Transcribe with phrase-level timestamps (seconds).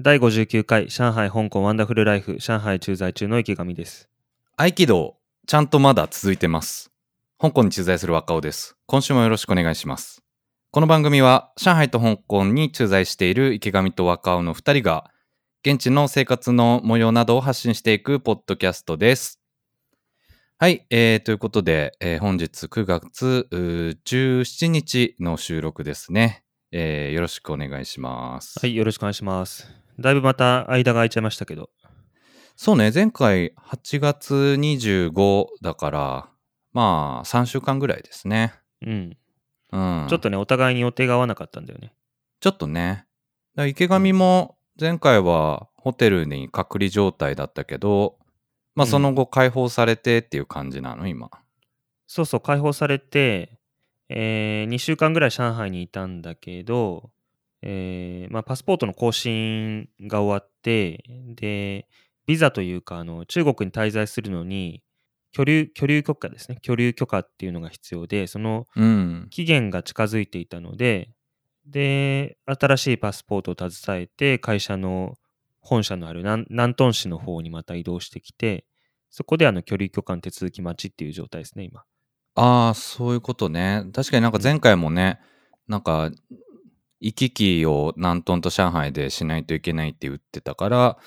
[0.00, 4.08] 第59回上海香港ワンダフルライフ上海駐在中の池上です。
[4.56, 5.16] 合気道、
[5.48, 6.92] ちゃんとまだ続いてます。
[7.36, 8.76] 香港に駐在する若尾です。
[8.86, 10.22] 今週もよろしくお願いします。
[10.70, 15.10] この番組は、上海と香港に駐在している池上と若尾の2人が、
[15.66, 19.40] 現地の生活の模様などを発信していくポッドキャストです。
[20.58, 26.44] はい、えー、ということで、えー本日9月うー17日の収録ですね。
[26.70, 28.60] えーよろしくお願いします。
[28.60, 29.77] はい、よろしくお願いします。
[29.98, 31.70] だいぶまた間が空いちゃいましたけど、
[32.56, 36.28] そうね、前回8月25だから、
[36.72, 38.52] まあ3週間ぐらいですね。
[38.84, 39.16] うん。
[39.72, 40.06] うん。
[40.08, 41.92] ちょっとね、お互いに予定が合わなかったんだよね。
[42.40, 43.06] ちょっとね。
[43.56, 48.16] 池上も前回はホテルに隔離状態だったけど、
[48.74, 51.30] まあうんその後解放されてっていう感じなの、今。
[52.06, 53.58] そうそう、解放されて、
[54.08, 57.10] え2週間ぐらい上海にいたんだけど、
[57.62, 61.02] えーまあ、パスポートの更新が終わって、
[61.34, 61.88] で、
[62.26, 64.82] ビザというか、あの中国に滞在するのに、
[65.32, 66.58] 居留居留許可ですね。
[66.62, 69.26] 居留許可っていうのが必要で、そのうん。
[69.30, 71.10] 期限が近づいていたので、
[71.66, 75.18] で、新しいパスポートを携えて、会社の
[75.60, 78.64] 本社のある南南東市の方にまた移動してきて、
[79.10, 81.84] そこであの居留許可の手続き待ちっていう状態ですね、今。
[82.34, 83.84] ああ、そういうことね。
[83.92, 85.18] 確かになんか前回もね、
[85.66, 86.10] なんか、
[87.00, 90.98] 行き来を南東と上海でしないといけないって言ってたから、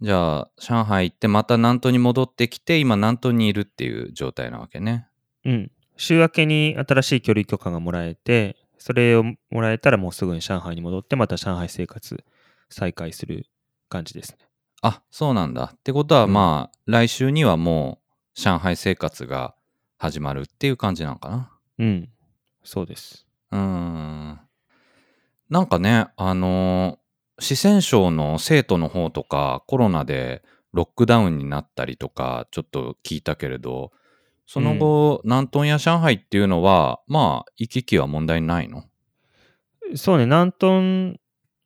[0.00, 5.06] じゃあ、上海行ってまた南東に戻ってきて、今南東にいるっていう状態なわけね。
[5.44, 5.70] うん。
[5.96, 12.24] 週明けに新しい居留許可がもらえて、それをもらえたらもうすぐに上海に戻って、また上海生活
[12.68, 13.46] 再開する
[13.88, 14.38] 感じですね。
[14.82, 15.72] あ、そうなんだ。
[15.76, 18.00] ってことは、うんまあ、来週にはも
[18.36, 19.54] う、上海生活が
[19.98, 21.52] 始まるっていう感じなのかな。
[21.78, 22.08] うん。
[22.64, 23.24] そうです。
[23.52, 24.40] うーん。
[25.52, 27.02] なんかね、あのー
[27.38, 33.90] 四川省の生徒の方とか、コロナでロックダウンになったりとか、ちょっと聞いたけれど、
[34.46, 38.84] その後、南東や上海っていうのは、まあ、行き来は問題ないの？
[39.94, 41.20] そうね、南東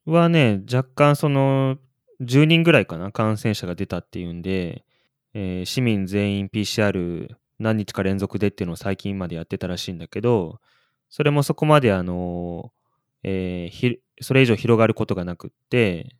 [0.05, 1.77] はね、若干その、
[2.21, 4.83] 10人ぐらいかな、感染者が出たっていうんで、
[5.33, 7.29] えー市民全員 PCR
[7.59, 10.59] 何日か連続でっていうのを最近までやってたらしいんだけど、
[11.09, 12.71] それもそこまであの、
[13.23, 16.15] えーひそれ以上広がることがなくって、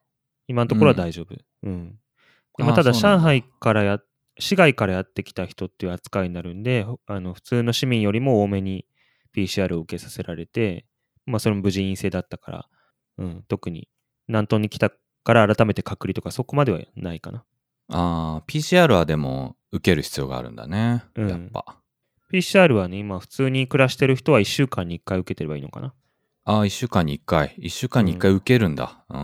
[0.48, 1.36] 今のところは大丈夫。
[1.64, 2.00] うん。
[2.58, 4.00] でまあ、あーただ、上海からや、
[4.40, 8.86] 市外からやってきた人っていう扱いになるんで、ほあの普通の市民よりも多めに
[9.36, 10.86] PCR を受けさせられて、
[11.26, 12.70] まあ、それも無事陰性だったから、
[13.18, 13.90] うん、特に
[14.28, 14.92] 南東に来た
[15.24, 17.44] から改めて隔離とかそこまではないかな。
[17.90, 21.04] ああ、PCR はでも受ける必要があるんだね。
[21.16, 21.82] うんやっぱ。
[22.32, 25.94] PCR はね、今普通に暮らしてる人は1週間に1回受けてればいいのかな。
[26.50, 27.56] ああ、1週間に1回。
[27.60, 29.04] 1週間に1回受けるんだ。
[29.10, 29.18] うん。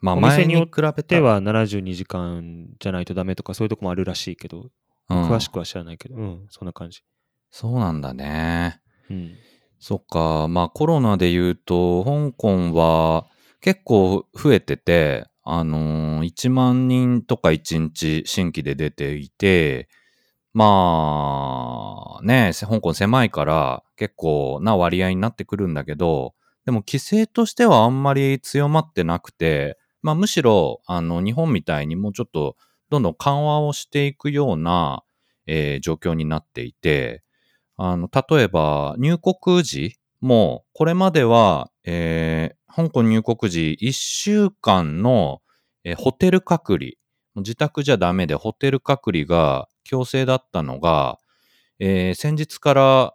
[0.00, 0.92] まあ、前に比べたら。
[1.02, 4.70] では72時間じゃないとダメとかそういうとこもあるらしいけど、
[5.10, 7.02] うん詳しくは知らないけど、うん、そんな感じ。
[7.50, 8.80] そうなんだね。
[9.10, 9.34] うん。
[9.78, 10.48] そっか。
[10.48, 13.26] まあコロナで言うと、香港は
[13.60, 19.90] 結構増えてて、あのー1万人とか1日新規で出ていて、
[20.54, 26.32] まあね、香港狭いから結構な割合になってくるんだけど、
[26.64, 32.56] でも規制としてはあんまり強まってなくて、まあむしろあの日本みたいにもうちょっと
[32.90, 35.02] どんどん緩和をしていくような、
[35.46, 37.22] えー状況になっていて、
[37.78, 45.42] あの、例えば、入国時も、これまでは、えー香港入国時、1週間の、
[45.84, 46.92] えーホテル隔離、
[47.36, 51.18] 自宅じゃダメでホテル隔離が強制だったのが、
[51.80, 53.14] えー先日から、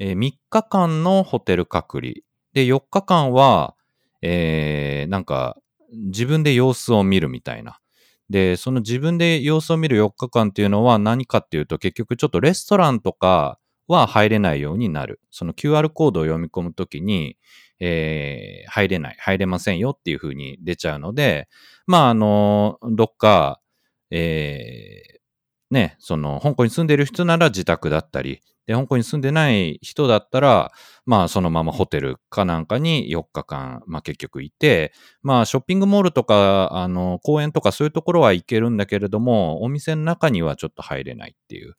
[0.00, 2.12] え3日間のホテル隔離。
[2.52, 3.74] で、4日間は、
[4.22, 5.56] えーなんか、
[5.92, 7.78] 自分で様子を見るみたいな。
[8.30, 15.20] で、その自分で様子を見る4日間っていうのは何かっていうと、結局ちょっとレストランとかは入れないようになる。
[15.30, 17.36] その QR コードを読み込むときに、
[17.80, 21.48] えー入れない、入れませんよっていう風に出ちゃうので、
[21.86, 23.60] まあ、あの、どっか、
[24.10, 25.18] えー
[25.70, 30.72] ね、その、香港に住んでる人なら自宅だったり、で、香港に住んでない人だったら、
[31.06, 34.92] まあ、そのままホテルかなんかに4日間、まあ結局いて、
[35.22, 41.76] まあ、ショッピングモールとか、あの、公園とかそういうところは行けるんだけれども、お店の中にはちょっと入れないっていう。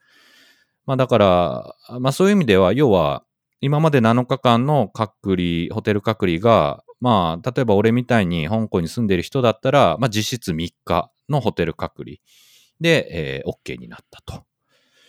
[0.87, 3.23] まあ、だから、まあ、そういう意味では、要は、
[3.61, 12.17] 今まで7日間の隔離、ホテル隔離が、まあ、例えば俺みたいに香港に住んでる人だったら、まあ、実質3日のホテル隔離
[12.79, 14.43] で、えー OK になったと。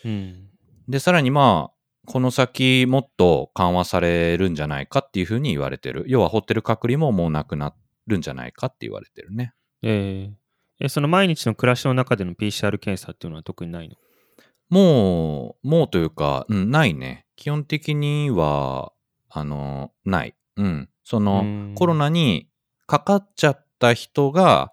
[0.05, 0.49] うん。
[0.89, 1.75] で、さらにまあ、
[2.07, 6.05] この先もっと緩和されるんじゃないかっていうふうに言われてる。
[6.09, 7.75] 要はホテル隔離ももうなくな
[8.07, 9.55] るんじゃないかって言われてるね。
[9.83, 10.41] えー
[10.83, 13.97] え、その毎日の暮らしの中での PCR 検査っていうのは特にないの？
[14.71, 17.27] もう、もうというか、うん、ないね。
[17.37, 18.93] 基本的には、
[19.29, 20.35] あの、ない。
[20.57, 20.89] うん。
[21.05, 22.49] その、うんコロナに
[22.87, 24.73] かかっちゃった人が、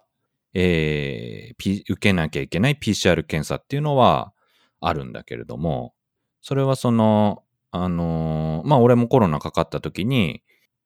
[0.60, 4.32] えー P 受けなきゃいけない PCR 検査っていうのは
[4.80, 5.94] あるんだけれども、
[6.42, 10.42] それはその、あのーまあ、俺もコロナかかった時に、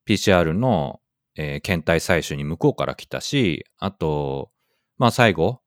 [0.07, 1.01] PCR の、
[1.37, 4.51] えー検体採取に向こうから来たし、あと、
[4.99, 5.61] まあ、最後、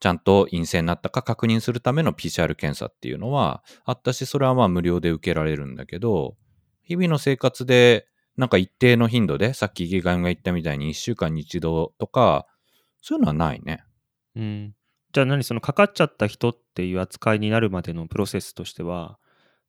[0.00, 6.36] ちゃんと陰性になったか確認するための PCR 検査っていうのはあったし、それはまあ無料で受けられるんだけど、
[6.82, 12.46] 日々の生活でなんか一定の頻度で、さっき池上が言ったみたいに1週間に一度とか、
[13.02, 13.84] そういうのはないね。
[14.34, 14.74] うん。
[15.12, 19.18] じゃあ何そのかかっちゃった人っていう扱いになるまでのプロセスとしては、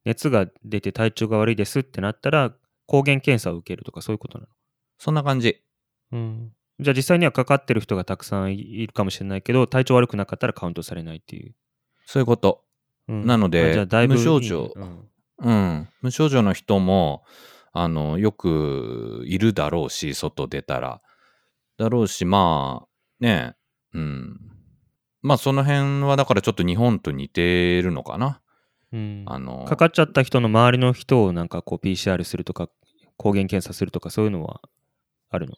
[0.06, 2.53] 熱が出て体調が悪いですってなったら、
[2.85, 4.47] 抗原検査を受けるとかそういうことな
[4.97, 5.62] そんな感じ。
[6.12, 6.51] のうん。
[6.80, 11.56] じゃあ実際にはかかってる人がたくさんいるかもしれないけど、体調悪くなかったらカウントされないっていう。
[12.06, 12.63] そういうこと。
[13.07, 15.09] うんなので無症状うん
[15.39, 15.89] うん。
[16.01, 17.24] 無症状の人も、
[17.74, 21.01] あの、よくいるだろうし、外出たら。
[21.77, 22.88] だろうし、まあ、
[23.23, 23.55] ね
[23.93, 24.39] うん。
[25.21, 28.41] まあ、その辺はだからちょっと日本と似てるのかな。
[28.91, 32.69] うんあの、かかっちゃった人の周りの人をなんかこう PCR するとか
[33.17, 34.61] 抗原検査するとかそういうのは
[35.29, 35.55] あるの？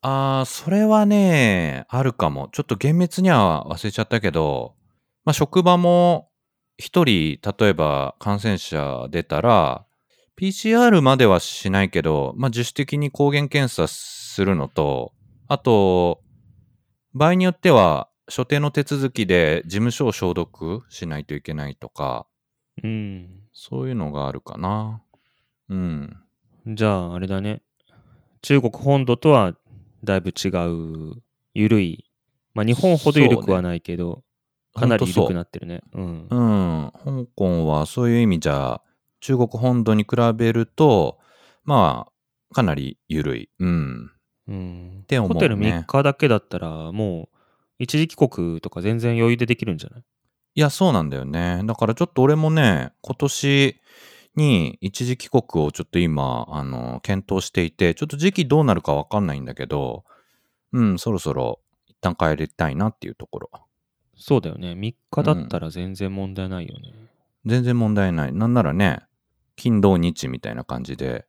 [0.00, 2.48] ああ、それはね、あるかも。
[2.52, 4.74] ちょっと厳密には忘れちゃったけど、
[5.24, 6.30] まあ、職場も
[6.76, 9.84] 一人、例えば感染者出たら、
[10.40, 15.12] PCR まではしないけど、まあ、自主的に抗原検査するのと、
[15.48, 16.20] あと、
[17.18, 22.26] 場合によっては、所定の手続きで事務所を消毒しないといけないとか、
[22.82, 25.02] うんそういうのがあるかな。
[25.68, 26.16] うん。
[26.66, 27.62] じゃああれだね
[28.42, 29.54] 中国本土とは
[30.04, 31.14] だいぶ違う
[31.54, 32.04] 緩い
[32.54, 34.22] まあ日本ほど緩くはないけど、
[34.74, 38.80] かなり緩くなってるねうんうん、香港はそういう意味じゃ、
[39.20, 41.18] 中国本土に比べると、
[41.64, 43.50] まあ、かなり緩い。
[43.58, 44.10] うん。
[44.48, 47.36] うんて思うねホテル3日だけだったらもう
[47.78, 50.04] 一時帰国とか全然余裕でできるんじゃない？
[50.54, 51.62] いや、そうなんだよね。
[51.66, 53.80] だからちょっと俺もね、今年
[54.34, 60.04] に一時帰国をちょっと今、あの、検討していて、ちょっと時期どうなるかわかんないんだけど、
[60.72, 63.50] うん、そろそろ一旦帰りたいなっていうところ。
[64.16, 66.92] そうだよね3日だったら全然問題ないよね、
[67.46, 68.32] 全然問題ない。
[68.32, 69.02] なんならね、
[69.54, 71.26] 金土日みたいな感じで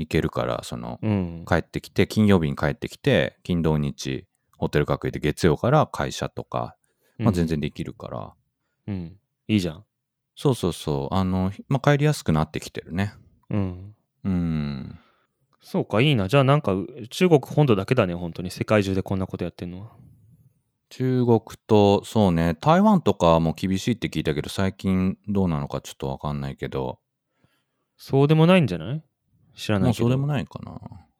[0.00, 6.76] 行けるから、その、うん帰ってきて、金曜日に帰ってきて、金土日、ホテル隔離で月曜から会社とか、
[7.18, 8.32] まあ、全然できるから、
[8.86, 9.16] うん
[9.48, 9.84] いいじゃん
[10.36, 13.12] そうそうそう、あの、まあ、帰りやすくなってきてるね。
[13.50, 14.98] うんうん。
[15.60, 16.28] そうか、いいな。
[16.28, 16.74] じゃあなんか
[17.10, 18.50] 中国本土だけだね、本当に。
[18.50, 19.90] 世界中でこんなことやってんのは。
[20.90, 26.98] 中国と、そうね、台湾とかも厳しいって聞いたけど、最近どうなのかちょっとわかんないけど、
[27.96, 29.02] そうでもないんじゃない？
[29.58, 30.04] 知らなもいうけど。
[30.04, 30.72] そうでもないかな。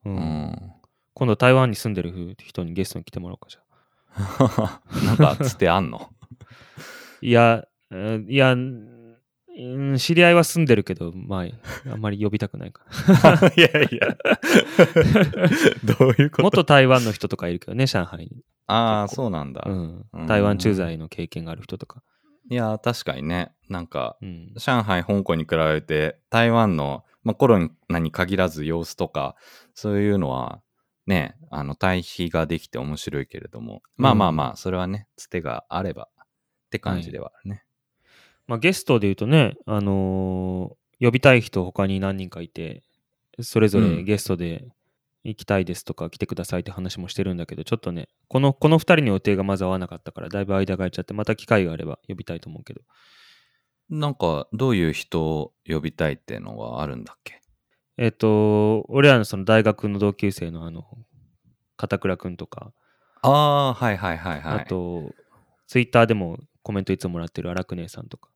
[0.06, 0.73] ううんん。
[1.14, 3.61] 今度台湾に住んでる人にゲストに来てもらおうかじゃ
[4.17, 4.81] あ。
[5.05, 6.11] なんか、つてあんの？
[7.20, 12.85] いや、えーいや、うん知り合いは住んでるけど、まあ、あんまり呼びたくないか
[13.56, 14.17] いやいや。
[15.99, 16.43] どういうな。
[16.44, 18.44] 元台湾の人とかいるけどね、上海に。
[18.69, 19.64] ああ、そうなんだ。
[19.67, 20.26] うんうん。
[20.29, 22.03] 台湾駐在の経験がある人とか。
[22.51, 24.53] いや、確かにね、なんか、うん。
[24.56, 29.37] 上海、香港に比べて、台湾の、まあ、コロナに限らず様子とか、
[29.75, 30.60] そういうのは、
[31.06, 36.27] ね、あの、対比ができて面白いけれども、まあまあまあ、それはね、つてがあればっ
[36.70, 37.65] て感じではあるね。
[38.46, 42.82] まあ、ゲストで言うとね、あのー呼びたい人他に何人かいて、
[43.41, 44.67] それぞれゲストで
[45.22, 52.81] 行きたいですとか来てくださいって話もしてるんだけど、ちょっとね、この、この2人の予定がまず合わなかったから、だいぶ間が空いちゃって、また機会があれば呼びたいと思うけど。
[53.91, 57.41] なんか、どういう人を呼びたいっていうのはあるんだっけ？
[57.97, 60.85] えっ、と、俺らのその大学の同級生のあの、
[61.77, 62.73] 片倉くんとか、
[63.23, 64.61] ああ、はいはいはいはい。
[64.63, 65.15] あと、
[65.67, 68.31] ツイッターでもコメントいつももらってる荒く姉さんとか、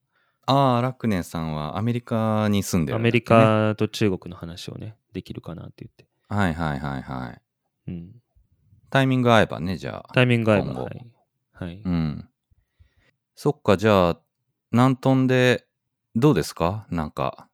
[0.46, 6.06] ああ、ラクネさんはアメリカに住んでるね、メリカと中国の話をね、できるかなって言って。
[6.28, 7.36] はいはいはいは
[7.86, 7.90] い。
[7.92, 8.10] うん。
[8.90, 10.12] タイミング合えばね、じゃあ。
[10.12, 11.06] タイミングが合えば、はい。
[11.52, 11.82] はい。
[11.84, 12.28] うん。
[13.36, 14.20] そっか、じゃあ、
[14.72, 15.66] 南東で、
[16.16, 16.86] どうですか？
[16.90, 17.48] なんか、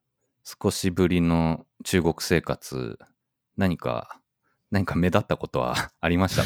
[0.44, 2.98] 少しぶりの中国生活、
[3.56, 4.20] 何か、
[4.70, 6.42] 何か目立ったことは ありました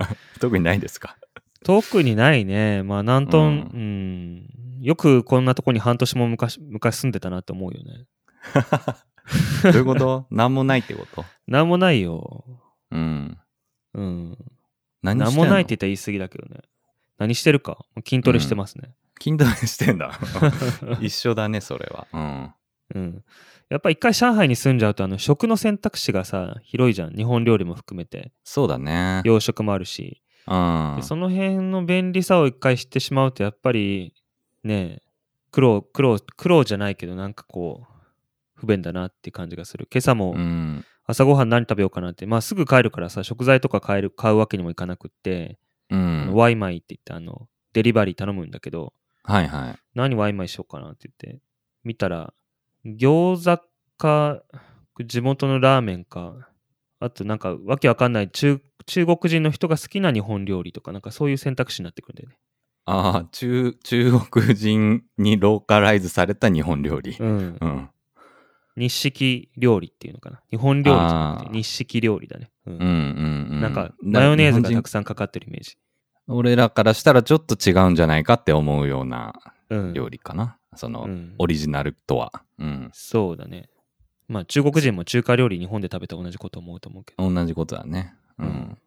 [0.00, 0.08] か？
[0.40, 1.16] 特にないですか？
[1.64, 2.82] 特にないね。
[2.82, 3.48] まあ、南東、うう
[3.78, 8.06] んん、よくこんなとこに半年も昔昔住んでたなって思うよね。
[9.64, 10.26] どういうこと？
[10.30, 11.24] 何もないってこと？
[11.46, 12.44] なんもないよ。
[12.90, 13.38] うん。
[13.94, 14.38] うん。
[15.02, 16.62] 何何もないって言ったら言い過ぎだけどね。
[17.18, 18.94] 何してるか筋トレしてますね。
[19.22, 20.18] 筋トレしてんだ。
[21.00, 22.06] 一緒だね、それは。
[22.12, 22.54] うん。
[22.94, 23.24] うん。
[23.68, 27.14] やっぱ一回上海に住んじゃうと、あの、食の選択肢がさ、広いじゃん。
[27.14, 28.32] 日本料理も含めて。
[28.42, 29.22] そうだね。
[29.24, 30.22] 洋食もあるし。
[30.46, 31.02] うんで。
[31.02, 34.14] その辺の便利さを一回知ってしまうと、やっぱり、
[34.64, 35.02] ね、
[35.52, 37.92] 苦労、苦労、苦労じゃないけど、なんかこう、
[38.54, 39.88] 不便だなって感じがする。
[39.92, 40.84] 今朝もうん。
[41.06, 45.58] 朝ごはん何食べようかなって、まあすぐ帰るからさ、食材とか買える、買うわけにもいかなくって、
[45.90, 46.32] うん。
[46.34, 49.78] ワイマイって言って、あの、デリバリー頼むんだけど、はいはい。
[49.94, 51.40] 何ワイマイしようかなって言って、
[51.84, 52.32] 見たら、
[52.84, 53.62] 餃子
[53.98, 54.42] か、
[55.04, 56.48] 地元のラーメンか、
[56.98, 62.38] あとなんかわけわかんない中中国人の人が好きな日本料理とか、なんかそういう選択肢になってくるんだよね。
[62.86, 67.16] ああ、中、中国人にローカライズされた日本料理。
[67.18, 67.58] うん。
[67.60, 67.90] うん。
[68.76, 70.40] 日式料理っていうのかな。
[70.50, 72.50] 日本料理じゃなくて日式料理だね。
[72.66, 73.60] うんうんうんうん。
[73.60, 75.76] なんか、マヨネーズがたくささんかかってるイメージ。
[76.32, 76.36] ん。
[76.36, 79.34] 俺らからしたらちょっと違うんじゃないかって思うような
[79.68, 79.92] うん。
[79.92, 80.56] 料理かな。
[80.76, 82.32] その、うんオリジナルとは。
[82.58, 82.90] うん。
[82.92, 83.68] そうだね。
[84.28, 87.30] まあ、中国人も中華料理日本で食べたら同じこと思うと思うけど。
[87.30, 88.14] 同じことだね。
[88.38, 88.46] うん。
[88.46, 88.78] うん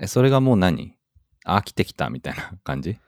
[0.00, 0.94] え、それがもう何？
[1.44, 2.98] 飽きてきたみたいな感じ？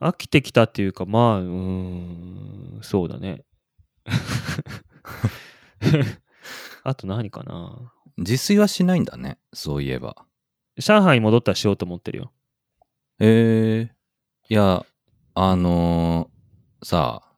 [0.00, 3.42] 飽きてきたっていうか、まあ、うーん、そうだね。
[6.84, 7.92] あと何かな？
[8.16, 9.38] 自炊はしないんだね。
[9.52, 10.16] そういえば。
[10.78, 12.32] 上海に戻ったらしようと思ってるよ。
[13.20, 13.94] ええ
[14.48, 14.84] いや、
[15.34, 17.32] あのーさあ、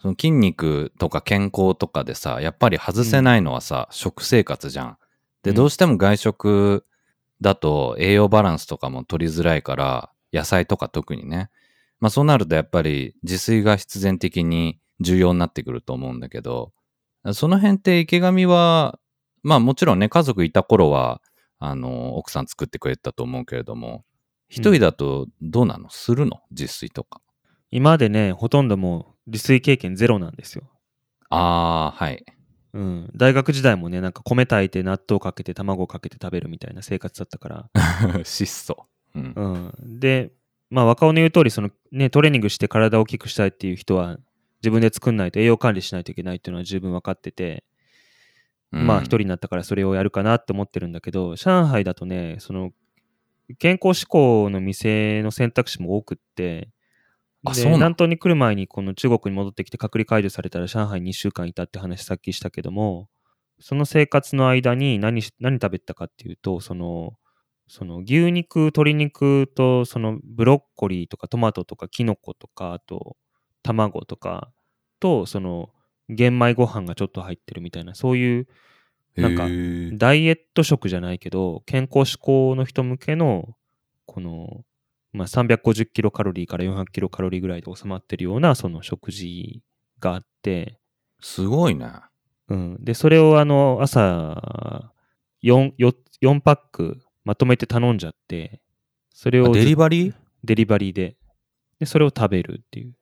[0.00, 4.98] その筋肉とか健康とかでさ、やっぱり外せないのはさ、食生活じゃん。
[5.42, 6.84] で、うんどうしても外食
[7.42, 11.50] だと栄養バランスとかも取りづらいから、野菜とか特にね。
[12.00, 16.72] まあそうなるとやっぱり自炊が必然的に重要になってくると思うんだけど、
[17.34, 18.98] その辺って池上は、
[19.42, 21.20] まあもちろんね、家族いた頃は、
[21.58, 24.04] あの、奥さん作ってくれたと思うけれども、
[24.48, 25.90] 一人だとどうなの？
[25.90, 26.40] するの？
[26.50, 27.20] 自炊とか。
[27.70, 30.64] 今までね、ほとんどもう自炊経験ゼロなんですよ。
[31.30, 32.24] ああ、はい。
[32.72, 33.10] うん。
[33.16, 37.70] 大学時代もね、なんか米炊いて納豆かけて卵かけて食べるみたいな生活だったから。
[38.24, 38.86] 質素。
[39.14, 39.32] うん。
[39.34, 40.00] うん。
[40.00, 40.32] で、
[40.70, 44.18] まあ若尾の言う通り、そのね、トレーニングして体を大きくしたいっていう人は、
[44.62, 47.64] 自分で作んないと栄養管理しないといけないっていうのは十分分かってて、
[48.72, 52.72] まあ一人になったからそれをやるかなって思ってるんだけど、上海だとね、その
[53.58, 56.70] 健康志向の店の選択肢も多くって、で
[57.44, 57.76] あそうなの？
[57.76, 63.08] 南東に来る前にこの中国に戻ってきて隔離解除されたら上海2週間いたって話さっきしたけども、
[63.60, 67.14] その生活の間に何し何食べてたかっていうと、その、
[67.68, 73.16] その牛肉、鶏肉とそのブロッコリーとかトマトとかキノコとか、あと
[73.62, 74.50] 卵とか
[75.00, 75.70] と、その
[76.08, 78.46] 玄米ご飯がちょっと入ってるみたいな、そういう
[79.16, 79.48] なんか
[79.96, 83.56] ダイエット食じゃないけど、健康志向の人向けの、
[84.04, 84.64] この、
[85.12, 89.62] まあ、350キロカロリーから400キロカロリーぐらいで収まってるような、その食事
[89.98, 90.78] があって、
[91.20, 91.90] すごいね。
[92.48, 92.84] うん。
[92.84, 94.92] で、それをあの、朝、
[95.42, 98.60] 4、4, 4パックまとめて頼んじゃって、
[99.10, 100.14] それをあデリバリー？
[100.44, 101.16] デリバリーで、
[101.80, 102.94] で、それを食べるっていう。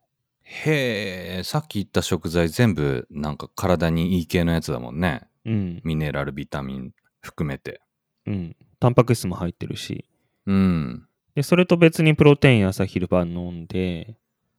[0.43, 5.27] へえ、さっき言った食材全部なんか体にいい系のやつだもんね。
[5.45, 5.81] うん。
[5.85, 7.81] ミネラル、ビタミン含めて。
[8.27, 8.57] うん。
[8.81, 10.05] タンパク質も入ってるし、
[10.47, 11.07] うん。
[11.35, 14.17] で、それと別にプロテイン朝昼晩飲んで、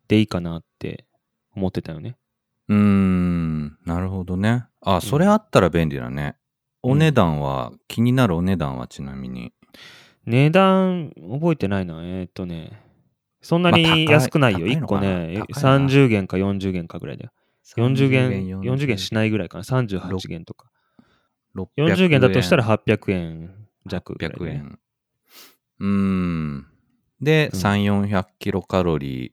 [0.08, 1.06] でいいかなって
[1.56, 2.18] 思ってたよね。
[2.68, 3.78] うーん。
[3.86, 4.66] なるほどね。
[4.82, 6.36] あ、それあったら便利だね。
[6.38, 6.46] うん
[6.88, 9.54] お値段は、気になるお値段はちなみに。
[10.28, 11.96] 値段、覚えてないな。
[12.04, 12.80] えーっとね、
[13.42, 14.68] そんなに安くないよ。
[14.68, 15.00] 1高いのかな？
[15.00, 17.32] 個ね、高いな30元か40元かぐらいだよ。
[17.76, 19.64] 40元、40 40元しないぐらいかな。
[19.64, 20.68] 38元とか。
[21.56, 23.56] 600 40元だとしたら800円
[23.88, 24.80] 弱ぐらいだ800ね、円。
[25.80, 26.68] うーん。
[27.22, 29.32] で、うん3、400キロカロリー。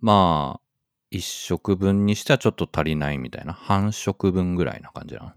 [0.00, 0.60] まあ、
[1.10, 3.52] 1食分にしてはちょっと足りないみたいな。
[3.52, 5.36] 半食分ぐらいな感じな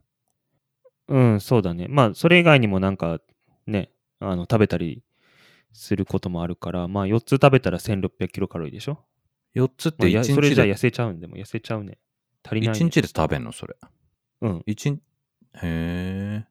[1.08, 1.16] の？
[1.34, 1.88] うん、そうだね。
[1.90, 3.20] まあ、それ以外にもなんか、
[3.66, 5.04] ね、あの、食べたり
[5.72, 9.06] することもあるから、まあ、4つ食べたら1600キロカロリーでしょ
[9.56, 11.98] ？4つっまあ、てや1日で、それじゃ痩せちゃうんでも痩せちゃうね。
[12.44, 12.80] 足りない、ね。
[12.80, 13.52] 1日で食べんの？
[13.52, 13.76] それ。
[14.42, 14.64] うん。
[14.66, 15.02] 一日、
[15.64, 16.46] へ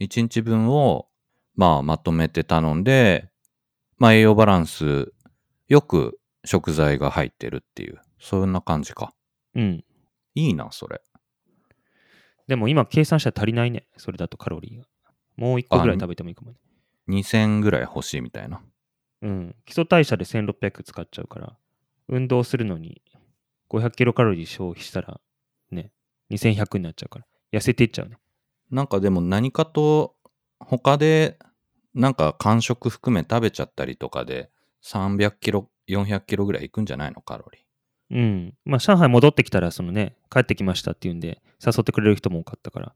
[0.00, 0.04] え。
[0.04, 1.08] 1日分を、
[1.54, 3.30] まあ、まとめて頼んで、
[3.98, 5.12] まあ、栄養バランス
[5.66, 9.12] よく食材が入ってるっていう、そんな感じか。
[9.54, 9.84] うん。
[10.34, 11.00] いいな、それ。
[12.46, 13.86] でも今計算したら足りないね。
[13.96, 14.86] それだとカロリーが。
[15.36, 16.58] もう1個ぐらい食べてもいいかもね。
[17.08, 18.62] 2000ぐらい欲しいみたいな。
[19.22, 19.56] うん。
[19.64, 21.56] 基礎代謝で1600使っちゃうから、
[22.08, 23.02] 運動するのに
[23.68, 25.20] 500キロカロリー消費したら、
[25.70, 25.92] ね、
[26.30, 28.18] 2100になっちゃうから、痩せていっちゃうね。
[28.70, 30.14] なんかでも何かと
[30.60, 31.38] 他で
[31.94, 34.50] なんか間食含め食べちゃったりとかで、
[34.84, 37.20] 300キロ、400キロぐらいいくんじゃないの？
[37.20, 37.62] カロリー。
[38.10, 38.54] うん。
[38.64, 42.94] まあ、上海戻ってきたら、そのね、帰ってきましたっていうんで、誘ってくれる人も多かったから、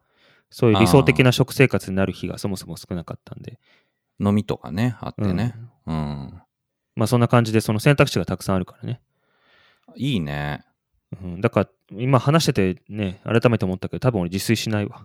[0.50, 3.58] そういう理想的な食生活になる日がそもそも少なかったんで。
[4.20, 5.54] 飲みとかね、あってうんね。
[5.86, 6.42] うん。
[6.94, 9.00] まあ、そんな感じで、その選択肢がたくさんあるからね。
[9.96, 10.64] いいね。
[11.22, 15.04] うん、だから、今話しててね、改めて思ったけど、多分俺自炊しないわ。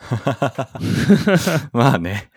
[1.72, 2.30] まあね。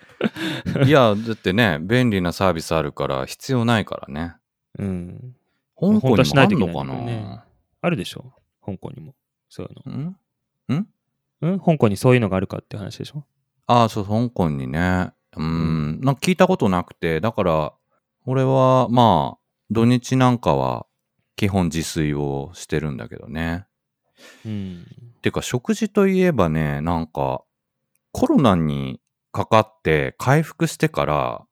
[0.85, 4.35] いや、だってね、便利なサービスあるから必要ないからね。
[4.79, 5.35] うん。
[5.79, 6.93] 香港にもあんないといけないのかな？
[7.05, 7.39] ね
[7.81, 8.33] あるでしょ？
[8.65, 9.15] 香港にも。
[9.49, 9.97] そういうの。
[9.97, 10.17] ん？
[11.41, 11.59] うん？
[11.59, 13.25] 香港にそういうのがあるかって話でしょ？
[13.67, 15.11] ああ、そう、香港にね。
[15.35, 17.73] うん、なんか聞いたことなくて、だから、
[18.25, 19.39] 俺は、まあ、
[19.71, 20.85] 土日なんかは、
[21.35, 23.65] 基本自炊をしてるんだけどね。
[24.45, 24.85] うん。
[25.21, 27.41] てか、食事といえばね、なんか、
[28.13, 29.01] コロナに
[29.33, 31.45] かかって回復してから、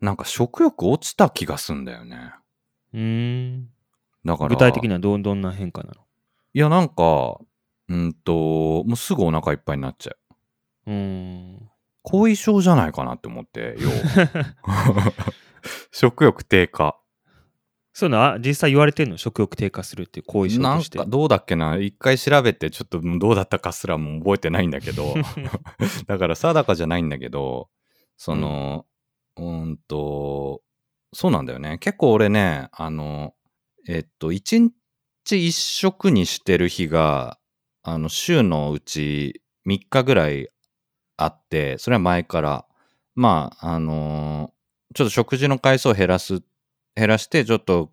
[0.00, 2.32] なんか食欲落ちた気がすんだよね。
[2.92, 3.68] うーん。
[4.24, 5.94] だから、具体的にはどどんな変化なの？
[6.54, 7.38] いや、なんか、
[7.88, 10.12] うんと、もうすぐお腹いっぱいになっちゃ
[10.86, 10.90] う。
[10.90, 11.70] うーん。
[12.02, 13.92] 後遺症じゃないかなって思って、よう。
[15.92, 16.98] 食欲低下。
[17.98, 19.16] そういうのは実際言われてんの？
[19.16, 20.98] 食欲低下するっていう後遺症なんとして。
[20.98, 21.78] かどうだっけな？
[21.78, 25.14] 一回調べてちょっとどうだったかすらも覚えてないんだけど。
[26.06, 27.70] だから定かじゃないんだけど
[28.18, 28.84] その
[29.38, 30.60] うーんと
[31.14, 31.78] そうなんだよね。
[31.78, 33.32] 結構俺ねあの
[33.88, 34.74] えっと一日
[35.48, 37.38] 一食にしてる日が
[37.82, 40.50] あの週のうち3日ぐらい
[41.16, 42.66] あってそれは前から。
[43.14, 44.52] まああの
[44.94, 46.42] ちょっと食事の回数を減らす
[46.96, 47.90] 減らしてちょっと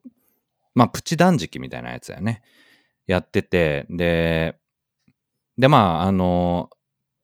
[0.73, 2.41] まあプチ断食みたいなやつやね。
[3.05, 4.55] やっててで
[5.57, 6.69] でまああの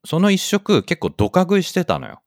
[0.05, 2.21] その一食結構ドカ食いしてたのよ。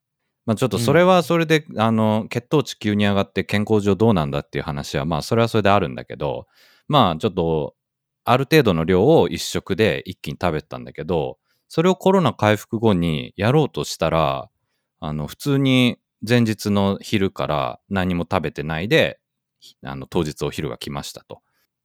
[0.45, 6.47] まあちょっとそれはそれで、あの血糖値急に上がって健康上どうなんだっていう話はまあそれはそれであるんだけど
[6.87, 7.75] まあちょっと
[8.25, 11.37] ある程度の量を一食で一気に食べてたんだけど
[11.69, 14.49] それをコロナ回復後にやろうとしたら
[14.99, 19.19] あの普通に前日の昼から何も食べてないで
[19.83, 21.41] あの当日お昼が来ましたと。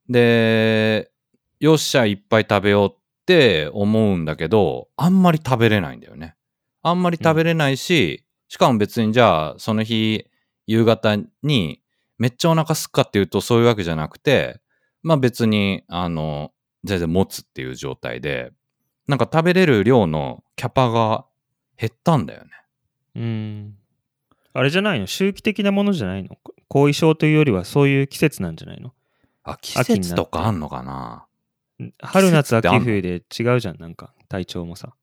[0.07, 1.11] で
[1.59, 6.35] よっしゃいっぱい食べようって思うんだけどあんまり食べれないんだよね。
[6.81, 10.25] あんまり食べれないし、しかも別にじゃあその日
[10.65, 11.81] 夕方に
[12.17, 14.59] めっちゃお腹すっかっていうとそういうわけじゃなくて
[15.03, 16.51] まあ別にあの
[16.83, 18.51] 全然持つっていう状態で
[19.07, 21.25] なんか食べれる量のキャパが
[21.77, 22.49] 減ったんだよね。
[23.15, 23.75] うん。
[24.53, 25.07] あれじゃないの？
[25.07, 26.37] 周期的なものじゃないの？
[26.67, 28.93] 後遺症というよりはそういう季節なんじゃないの？
[29.43, 31.25] あ季節とかあんのかな？
[31.99, 34.93] 春夏秋冬で違うじゃんなんか体調もさ。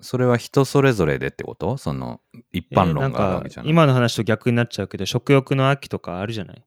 [0.00, 1.76] それは人それぞれでってこと？
[1.76, 2.20] その
[2.52, 3.70] 一般論があるわけじゃない。
[3.70, 6.64] 今の話と逆になっちゃうけど食欲の秋とかあるじゃない？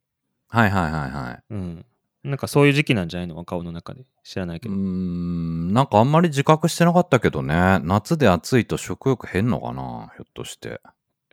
[0.48, 1.43] はいはいはいはい。
[1.50, 1.86] うん。
[2.24, 3.43] なんかそういう時期なんじゃないの？
[3.43, 4.06] 顔の中で。
[4.24, 4.74] 知らないけど。
[4.74, 7.80] うーん、なんかあんまり自覚してなかったけどね。
[7.84, 10.12] 夏で暑いと食欲減んのかな？
[10.15, 10.80] ひょっとして。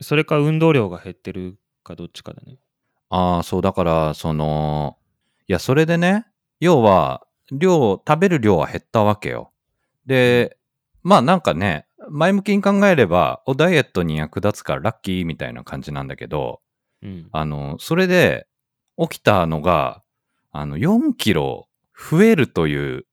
[0.03, 2.59] それか運動量が減ってるかどっちかだね。
[3.11, 4.97] ああ、そう、だから、その、
[5.49, 6.27] いや、それでね、
[6.61, 9.53] 要は、量、食べる量は減ったわけよ。
[10.07, 10.57] で、
[11.03, 16.61] まあなんかね、前向きに考えれば、お、ダイエットに役立つからラッキーみたいな感じなんだけど、
[17.03, 17.29] うん。
[17.33, 18.47] あの、それで
[18.97, 20.03] 起きたのが、
[20.51, 23.07] あの、4キロ増えるという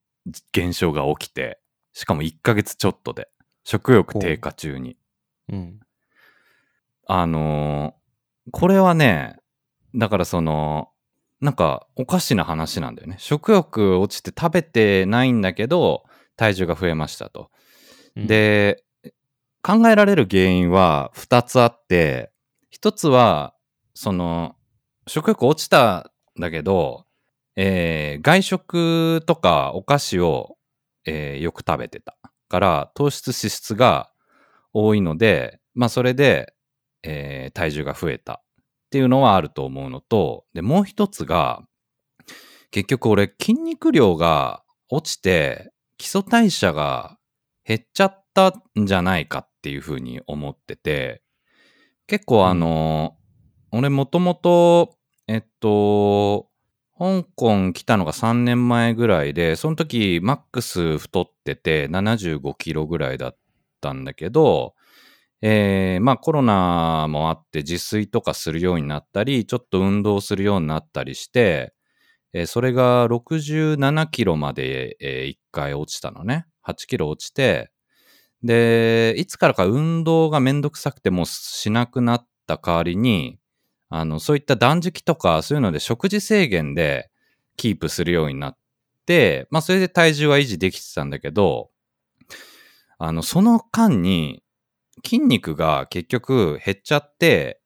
[0.54, 1.60] 現象が起きて、
[1.94, 3.30] しかも1ヶ月ちょっとで、
[3.64, 4.98] 食欲低下中に。
[5.52, 5.80] うん。
[7.12, 8.00] あのー
[8.52, 9.36] これはね、
[9.94, 10.90] だからその、
[11.40, 13.16] なんかおかしな話なんだよね。
[13.20, 16.04] 食欲落ちて食べてないんだけど、
[16.36, 17.52] 体重が増えましたと。
[18.16, 18.84] うん、で、
[19.62, 22.32] 考えられる原因は2つあって、
[22.74, 23.54] 1つは、
[23.94, 24.56] その、
[25.06, 27.06] 食欲落ちたんだけど、
[27.56, 30.58] えー外食とかお菓子を、
[31.06, 32.18] えーよく食べてた
[32.48, 34.12] から、糖質脂質が
[34.74, 36.54] 多いので、まあそれで、
[37.04, 41.62] えー体重が増えたっていうのはあると思うのと、で、もう一つが、
[42.72, 47.18] 結局俺筋肉量が落ちて、基礎代謝が
[47.66, 51.22] 減っちゃったんじゃないかっていうふうに思ってて、
[52.08, 53.16] 結構あの、
[53.72, 56.48] 俺もともと、えっと、
[56.98, 63.38] 香港来たのが3年前ぐらいで、その時マックス太ってて75キロぐらいだっ
[63.80, 64.74] たんだけど、
[65.42, 71.74] えーまあコロナもあって自炊とかするようになったり、ちょっと運動するようになったりして、
[72.34, 76.46] えーそれが67キロまで、え1回落ちたのね。
[76.62, 77.72] 8キロ落ちて、
[78.44, 83.40] で、いつからか運動がめんどくさくてもしなくなっった代わりに、
[83.90, 87.12] あの、そういった断食とか、そういうので食事制限で
[87.58, 88.58] キープするようになっ
[89.06, 91.70] て、まあ、それで体重は維持できてたんだけど、
[92.98, 94.44] あの、その間に
[95.04, 97.62] 筋肉が結局減っちゃって、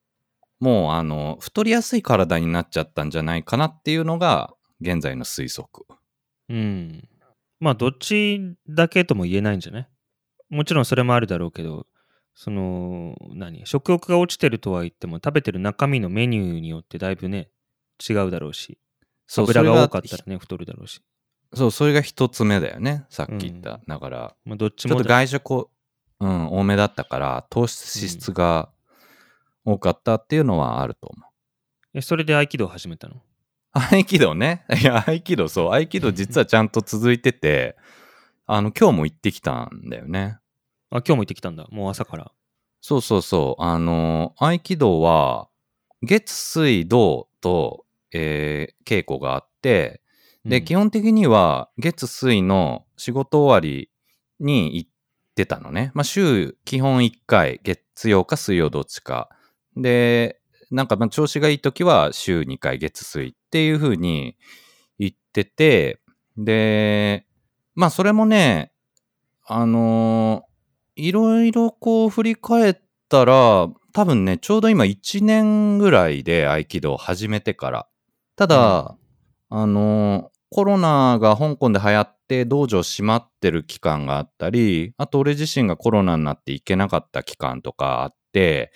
[0.60, 5.86] もうあの、太りやすい体になっちゃったんじゃないかなっていうのが現在の推測。
[6.50, 7.08] うん。
[7.60, 9.88] まあ、どっちだけとも言えないんじゃない？
[10.50, 11.88] もちろんそれもあるだろうけど、
[12.36, 13.66] その、何？
[13.66, 17.50] 食欲が落ちてるとは言っても、食べてる中身のメニューによってだいぶね、
[18.08, 18.78] 違うだろうし、
[19.36, 21.02] 油が多かったらね、太るだろうし。
[21.54, 23.06] そう、それが一つ目だよね。
[23.10, 23.76] さっき言った。
[23.76, 25.70] うんだから、まあ、どっちちょっと外食を、
[26.24, 28.70] うん、多めだったから、糖質脂質が
[29.66, 31.30] 多かったっていうのはあると思う。
[31.96, 33.22] えそれで合気道を始めたの？
[33.74, 34.66] 合気道ね。
[34.82, 37.76] いや、合気道、そう、合気道実はちゃんと続いてて、
[38.46, 40.38] あの、今日も行ってきたんだよね。
[40.90, 41.68] あ、今日も行ってきたんだ。
[41.72, 42.32] もう朝から。
[42.82, 43.62] そうそうそう。
[43.62, 45.50] あの、合気道は、
[46.04, 50.02] 月、水、土と、えー稽古があって、
[50.46, 53.90] で、うん基本的には月水の仕事終わり
[54.40, 54.90] に行っ
[55.36, 55.92] てたのね。
[55.94, 59.30] まあ週基本1回、月曜か水曜どっちか。
[59.76, 60.40] で、
[60.72, 64.38] なんかまあ調子がいい時は週2回月水っていう風に
[65.00, 66.00] 行ってて、
[66.38, 67.26] で、
[67.76, 68.74] まあそれもね、
[69.46, 70.54] あのー
[70.96, 72.76] いろいろこう振り返っ
[73.10, 77.88] たら、多分ね、ちょうど今1年ぐらいで合気道を始めてから。
[78.36, 78.98] ただ、
[79.50, 88.72] あの、コロナが香港で流行って道場閉まってる期間があったり、あと俺自身がコロナになって行けなかった期間とかあって、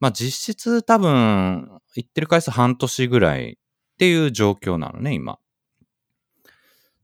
[0.00, 3.56] まあ実質多分行ってる回数半年ぐらいっ
[3.98, 5.38] ていう状況なのね、今。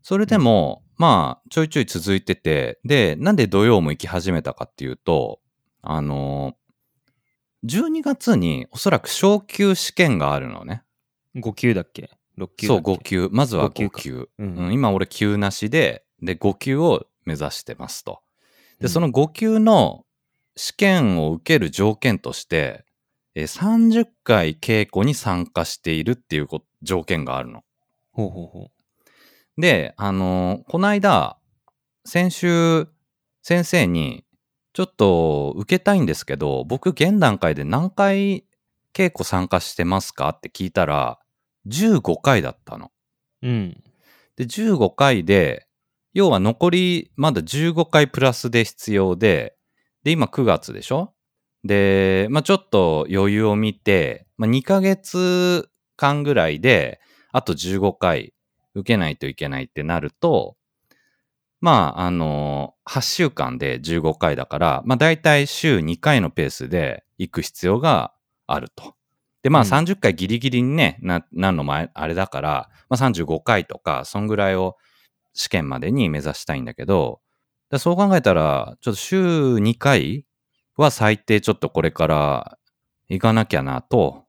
[0.00, 5.38] それでも、まあちょいちょい続いてて、で、なんで土曜も行き始めたかっていうと、
[5.82, 6.54] あの、
[7.66, 10.82] 12月におそらく昇級試験があるのね。
[11.36, 12.17] 5級だっけ？
[12.38, 13.28] ?6 級そう、だっけ？5級。
[13.32, 14.28] まずは5級5か級。
[14.38, 18.20] うんうん今俺級なしで、で、5級を目指してますと。
[18.78, 20.04] で、うんその5級の
[20.56, 22.84] 試験を受ける条件として、
[23.34, 27.62] えー30回稽古に参加しているっていうこ条件があるの。
[28.12, 28.70] ほうほうほ
[29.56, 31.36] で、あのーこの間、
[32.04, 32.88] 先週、
[33.42, 34.24] 先生に、
[34.72, 38.44] ちょっと受けたいんですけど、僕現段階で何回
[38.94, 40.28] 稽古参加してますか？
[40.30, 41.18] って聞いたら、
[41.66, 42.90] 15回だったの。
[43.42, 43.48] う。
[43.48, 43.84] うん。
[44.36, 45.66] で、15回で、
[46.14, 49.56] 要は残りまだ15回プラスで必要で、
[50.04, 51.12] で、今9月でしょ？
[51.64, 57.00] で、まあちょっと余裕を見て、まあ2ヶ月間ぐらいで、
[57.32, 58.32] あと15回
[58.74, 60.56] 受けないといけないってなると、
[61.60, 68.14] まああの8週間で15回だから、まあ大体週2回のペースで行く必要が
[68.46, 68.94] あると。
[69.48, 74.76] で、まあうん30回ギリギリにね、な、なんのもああれだから、まあ35回とか、そんぐらいを
[75.32, 77.20] 試験までに目指したいんだけど、
[77.70, 80.26] でそう考えたら、ちょっと週2回
[80.76, 82.58] は最低ちょっとこれから
[83.08, 84.26] 行かなきゃな、と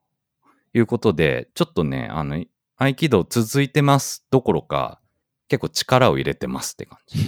[0.74, 2.42] いうことで、ちょっとね、あの、
[2.78, 5.02] 合気道続いてますどころか、
[5.50, 7.20] 結構力を入れてますって感じ。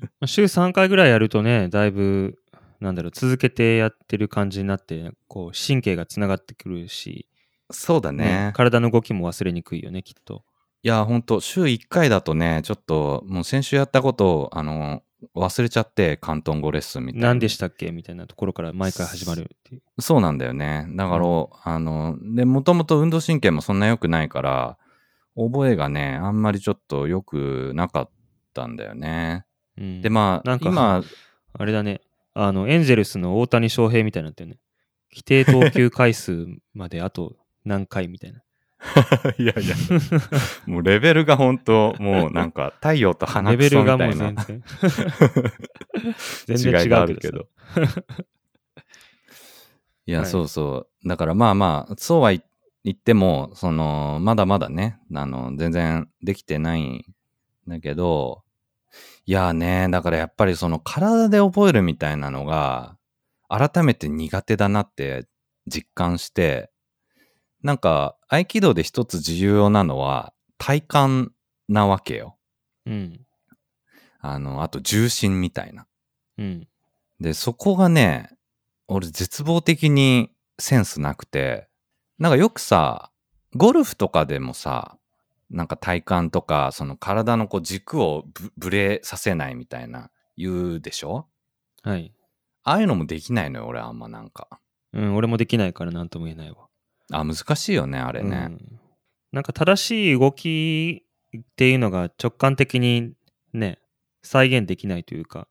[0.00, 2.38] まあ週3回ぐらいやるとね、だいぶ、
[2.80, 7.26] なんだろう、続けてやってる感じになって、こう、神経がつながってくるし、
[7.70, 8.52] そうだね。
[8.54, 10.44] 体の動きも忘れにくいよね、きっと。
[10.82, 15.02] いや、ほんと、週1回だとね、ちょっと、もう先週やったことを、あの、
[15.34, 17.28] 忘れちゃって、広東語レッスンみたいな。
[17.28, 17.92] 何でしたっけ？
[17.92, 19.82] みたいなところから毎回始まるっていう。
[20.00, 20.86] そうなんだよね。
[20.96, 24.78] だから、うあの、で、もともと運動神経もそんな良くないから、
[25.36, 28.10] 覚えがね、あんまりちょっと良くなかっ
[28.54, 29.44] たんだよね。
[29.76, 31.02] うん、で、まあ、なんか今、
[31.52, 32.00] あれだね、
[32.34, 34.58] あの、エンゼルスの大谷翔平みたいになってるね。
[35.12, 38.42] 規定投球回数まであと何回みたいな。
[39.38, 39.76] いやいや、
[40.66, 44.62] もうレベルが本当もうなんか、太陽と鼻レくそみベルがもたいうな全然。
[46.46, 47.46] 全然違うけどるけど。
[50.06, 51.08] いや、はいそうそう。
[51.08, 52.42] だからまあまあ、そうは言
[52.82, 57.04] 言っても、その、まだまだね、あの、全然できてないん
[57.68, 58.42] だけど、
[59.26, 62.96] いやね、だからやっぱりその体で覚えるみたいなのが、
[63.48, 65.26] 改めて苦手だなって
[65.66, 66.70] 実感して、
[67.62, 71.32] なんか、合気道で一つ重要なのは、体幹
[71.68, 72.38] なわけよ。
[72.86, 73.20] うん。
[74.20, 75.86] あの、あと重心みたいな。
[76.38, 76.68] うん。
[77.20, 78.30] で、そこがね、
[78.88, 81.68] 俺絶望的にセンスなくて、
[82.18, 83.10] なんかよくさ、
[83.54, 84.96] ゴルフとかでもさ、
[85.50, 91.26] なんか体幹とか、その体のこう軸をぶぶれさせないみたいな言うでしょ？
[91.82, 92.14] はい。
[92.62, 94.48] ああいうのもできないのよ、俺あんまなんか。
[94.92, 96.68] うん、俺もできないから何とも言えないわ。
[97.12, 98.36] あ、難しいよね、あれね。
[98.50, 98.80] うん
[99.32, 101.04] なんか正しい動き
[101.38, 103.12] っていうのが直感的に
[103.52, 103.78] ね、
[104.24, 105.46] 再現できないというか、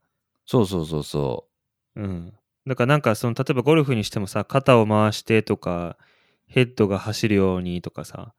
[0.46, 1.48] そうそうそうそ
[1.96, 2.34] うん。
[2.68, 5.98] だからなんかその、例えばゴルフにしてもさ、肩を回してとか、
[6.46, 8.34] ヘッドが走るようにとかさ、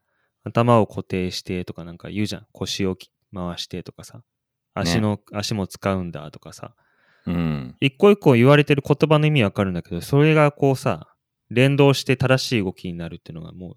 [0.44, 2.46] 頭を固定してとかなんか言うじゃん。
[2.53, 4.22] 腰をき回してとかさ、
[4.74, 6.74] 足の、足も使うんだとかさ、
[7.26, 7.33] う。
[7.33, 7.76] うん。
[7.81, 11.14] 一個一個言われてる言葉の意味わかるんだけど、それがこうさ、
[11.50, 13.76] 連動して正しい動きになるっていうのがもう、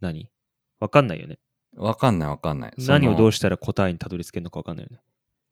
[0.00, 0.30] 何？
[0.80, 1.38] わかんないよね。
[1.76, 2.72] わかんないわかんない。
[2.78, 5.00] 何をどうししたら答えにたどり着けるのかわかんないよね。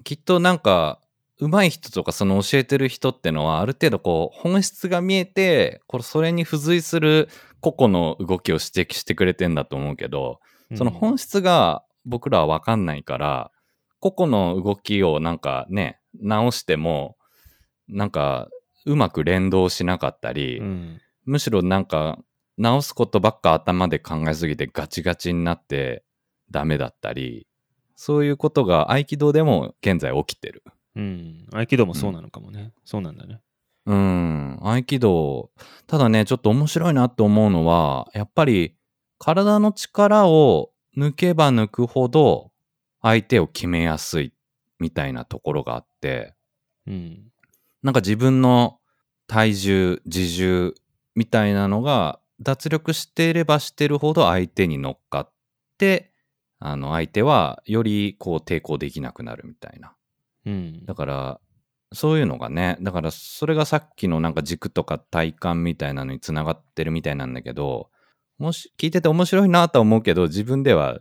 [0.04, 1.00] きっとなんか、
[1.40, 7.28] 上手い人とかその教えてる人ってのはある程度こう本質が見えてこれそれに付随する
[7.60, 10.40] 個々の動きを指摘してくれてんだと思うけど、
[10.74, 13.50] その本質が僕らは分かんないから
[14.00, 17.16] 個々の動きをなんかね直しても
[17.88, 18.48] なんか
[18.84, 22.18] うまく連動しなかったり、うん、むしろなんか
[22.58, 26.04] 直すことばっか頭で考えすぎてガチガチになって
[26.50, 27.46] ダメだったり
[27.94, 30.64] そういうことが合気道でも現在起きてる。
[30.96, 31.46] うん。
[31.52, 32.72] 合気道もそうなのかもね。
[32.84, 33.40] そうなんだね。
[33.86, 35.50] うん、合気道。
[35.86, 38.76] ただね、ちょっと面白いなって思うのは、やっぱり
[39.18, 42.52] 体の力を抜けば抜くほど
[43.00, 44.32] 相手を決めやすい
[44.78, 46.34] みたいなところがあって、
[46.86, 47.32] うん。
[47.82, 48.78] なんか自分の
[49.26, 50.74] 体重、自重
[51.14, 55.32] みたいなのが脱力していればしてるほど相手に乗っかっ
[55.78, 56.12] て、
[56.58, 59.94] あの相手はよりこう抵抗できなくなるみたいな。
[60.46, 60.84] うん。
[60.84, 61.40] だから、
[61.92, 67.90] そういうのがね、だからそれがさっきのなんか軸とか体感みたいなのにつながってるみたいなんだけど、
[68.38, 71.00] もし聞いてて面白いなとは思うけど、自分では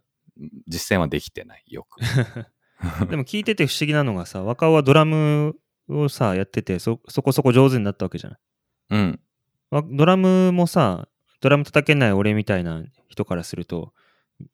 [0.67, 1.99] 実践はできてない、よく。
[3.09, 5.55] でも聞いてて不思議なのがさ、若尾はドラム
[5.87, 8.39] をさ、やっててそ、そこそこ上手になったわけじゃない？
[8.89, 9.19] うん。
[9.69, 11.07] わドラムもさ、
[11.39, 13.93] ドラム叩けない俺みたいな人からすると、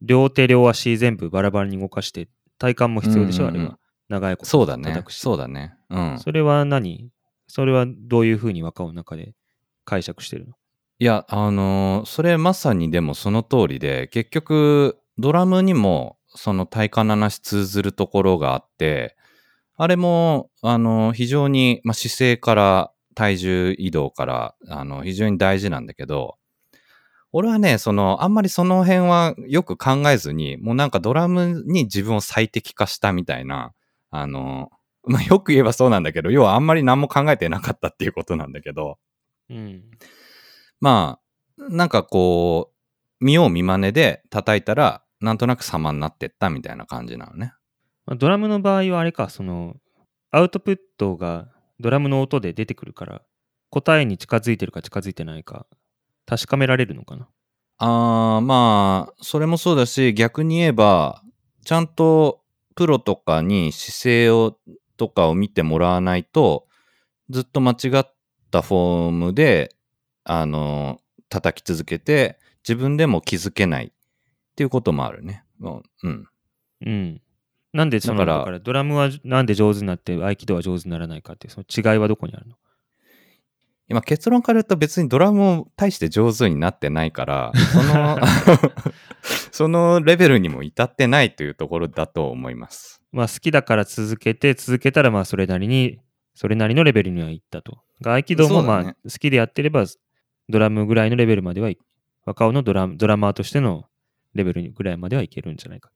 [0.01, 3.79] 両手両足全部バラバラに動かして、体幹も必要でしょ、うんうんうんあれは。
[4.09, 5.03] 長いことそうだね。
[5.09, 5.75] そうだね。
[5.89, 6.19] うん。
[6.19, 7.09] それは何？
[7.47, 9.33] それはどういうふうに若尾の中で
[9.85, 10.53] 解釈してるの？
[10.99, 19.15] いや、あのーそれまさにでもその通りで、結局、ドラムにもその体幹の話通ずるところがあって、
[19.75, 26.37] あれも、あのー非常に、まあ、姿勢から体重移動から、あの、非常に大事なんだけど、
[27.31, 33.73] 俺はね、その、あんまりその辺はよく考えずに、もうなんかドラムに自分を最適化したみたいな、
[34.09, 34.77] あのー
[35.09, 38.99] まあ、よく言えばそうなんだけど、要はあんまり何も考えてなかったっていうことなんだけど、
[39.49, 39.83] うん。
[40.81, 41.19] ま
[41.57, 42.73] あ、なんかこ
[43.21, 47.53] う、見よう見まねで叩いたら、なんとなく様になってったみたいな感じなのね。
[48.05, 49.77] まあドラムの場合はあれか、その、
[50.31, 51.47] アウトプットが
[51.79, 53.21] ドラムの音で出てくるから、
[53.69, 55.67] 答えに近づいてるか近づいてないか、
[56.25, 57.29] 確かめられるのかな。
[57.77, 61.23] あー、まあ、それもそうだし、逆に言えば、
[61.63, 62.41] ちゃんと
[62.77, 64.57] プロとかに姿勢を、
[64.97, 66.67] とかを見てもらわないと、
[67.31, 68.15] ずっと間違っ
[68.51, 69.75] たフォームで、
[70.23, 73.91] あの、叩き続けて、自分でも気づけないっ
[74.55, 75.43] ていうこともあるね。
[75.59, 76.27] もううん。
[76.85, 77.21] うん。
[77.73, 82.55] なんでそのだからだからドラムはなんで上手になって合気道は上手にならないかっていうその違いはどこにあるの？
[83.89, 88.17] 今結論から言うと別にドラムを大して上手になってないから、 その、
[89.51, 93.01] そのレベルにも至ってないというところだと思います。
[93.11, 95.99] まあ好きだから続けて続けたらまあそれなりに
[96.33, 97.79] それなりのレベルには行ったと。
[98.01, 99.85] が合気道もまあ好きでやってれば
[100.49, 101.79] ドラムぐらいのレベルまではい
[102.25, 103.85] 若尾のドラムドラマーとしての
[104.35, 105.91] レベルぐらいまではいけるんじゃないか。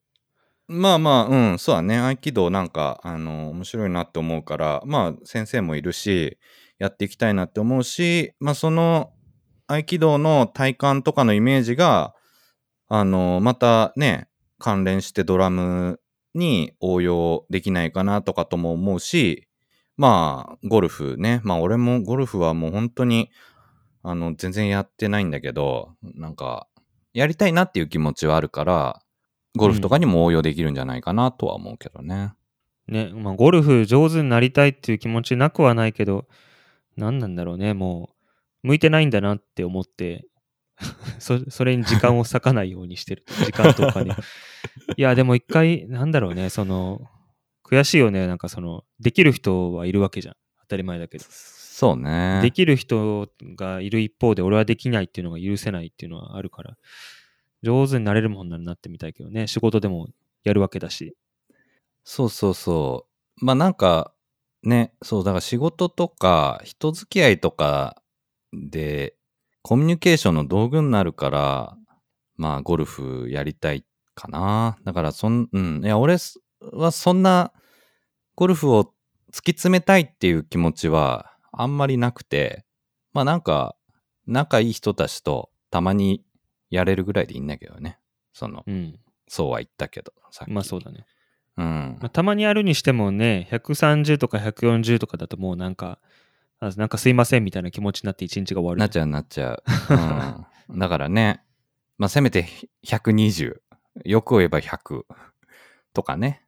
[0.67, 1.99] まあまあ、うん、そうだね。
[1.99, 6.38] 合気道なんか、あの、面白いなって思うから、まあ、先生もいるし、
[6.82, 9.13] やっていきたいなって思うし、まあ、その、
[9.67, 12.15] 合気道の体幹とかのイメージが、
[12.88, 16.00] あの、またね、関連してドラム
[16.34, 19.48] に応用できないかなとかとも思うし、
[19.96, 21.39] まあ、ゴルフね。
[21.44, 23.30] まあ、俺もゴルフはもう本当に、
[24.02, 26.67] あの、全然やってないんだけど、なんか、
[27.13, 29.04] やりたいなっていう気持ちはあるから、
[29.56, 32.34] ゴルフとかにも応用できるんじゃないかなとは思うけどね。
[32.88, 36.26] ね、まあゴルフ上手になりたいっていう気持ちなくはないけど、
[37.02, 38.12] 何なんだろうね、も
[38.64, 40.28] う向いてないんだなって思って、
[41.20, 43.26] そそれに時間を割かないようにしてる。
[43.46, 44.12] 時間とお金。
[44.12, 47.02] いや、でも一回、なんだろうね、その、
[47.64, 50.36] 悔しいよね、なんかその、できる人はいるわけじゃん。
[50.62, 51.26] 当たり前だけど。
[51.28, 52.40] そうね。
[52.44, 56.78] できる人がいる一方で、俺はできないっていうのが許せないっていうのはあるから、
[57.64, 60.10] 上手になれるもんならなってみたいけどね、仕事でも
[60.44, 61.16] やるわけだし。
[62.04, 63.08] そうそうそ
[63.42, 63.46] う。
[63.46, 64.14] まあなんか、
[64.63, 68.02] ね、そう、だから仕事とか人付き合いとか
[68.54, 69.15] で
[69.63, 71.78] コミュニケーションの道具になるから、
[72.36, 74.78] まあ、ゴルフやりたいかな。
[74.84, 75.82] だから、そん、うん。
[75.84, 76.17] いや、俺
[76.74, 77.54] はそんな、
[78.36, 82.65] ゴルフを突き詰めたいっていう気持ちはあんまりなくて、
[83.13, 83.76] まあなんか、
[84.26, 86.24] 仲いい人たちとたまに
[86.69, 88.00] やれるぐらいでいいんだけどね。
[88.34, 89.00] その、うん。
[89.28, 90.52] そうは言ったけど、さっき。
[90.52, 91.06] まあそうだね。
[91.58, 92.10] うんまあ、。
[92.10, 96.00] たまにやるにしてもね、130とか140とかだともうなんか、
[96.60, 98.80] あなんかすいませんみたいな気持ちになって一日が終わる。
[98.80, 99.64] なっちゃうなっちゃう。
[100.70, 100.80] うん。
[100.80, 101.42] だからね、
[101.98, 102.48] まあせめて
[102.86, 103.56] 120。
[104.06, 105.04] よく言えば100。
[105.94, 106.44] とかね。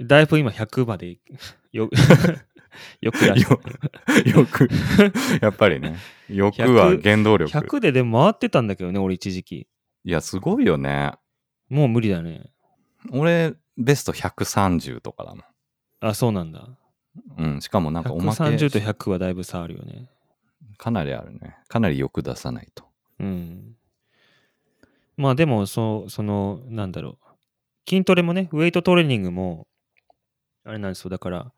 [0.00, 1.18] だいぶ今100まで
[1.72, 1.90] よ
[3.00, 3.60] よく出しよ
[4.26, 4.68] よく、
[5.40, 5.96] やっぱりね。
[6.28, 7.50] 欲は原動力。
[7.50, 9.66] 100ででも回ってたんだけどね、俺一時期。
[10.04, 11.12] いや、すごいよね。
[11.68, 12.50] もう無理だね。
[13.10, 15.44] 俺、ベスト130とかだもん。
[16.00, 16.68] あ、そうなんだ。
[17.38, 17.60] うん。
[17.60, 18.42] しかもなんかおまけ。
[18.42, 20.08] 130と100はだいぶ差あるよね。
[20.76, 21.56] かなりあるね。
[21.68, 22.84] かなり欲出さないと。
[23.20, 23.76] うん。
[25.16, 27.28] まあでも、そその、なんだろう。
[27.88, 29.66] 筋トレもね、ウェイトトレーニングも、
[30.64, 31.10] あれなんですよ。
[31.10, 31.52] だから、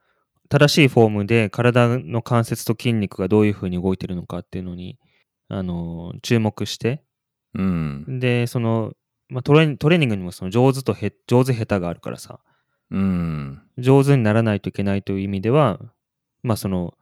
[0.48, 4.98] 正しいフォームで体の関節と筋肉がどういうふうに動いてるのかっていうのに、
[5.48, 7.02] あの、注目して、
[7.54, 8.18] うん。
[8.20, 8.92] で、その、
[9.30, 12.40] まあ、トレーニングにもその上手とへ上手下手があるからさ、
[12.90, 13.62] うん。
[13.78, 15.78] 上手にならないといけないという意味では、
[16.42, 16.94] まあその、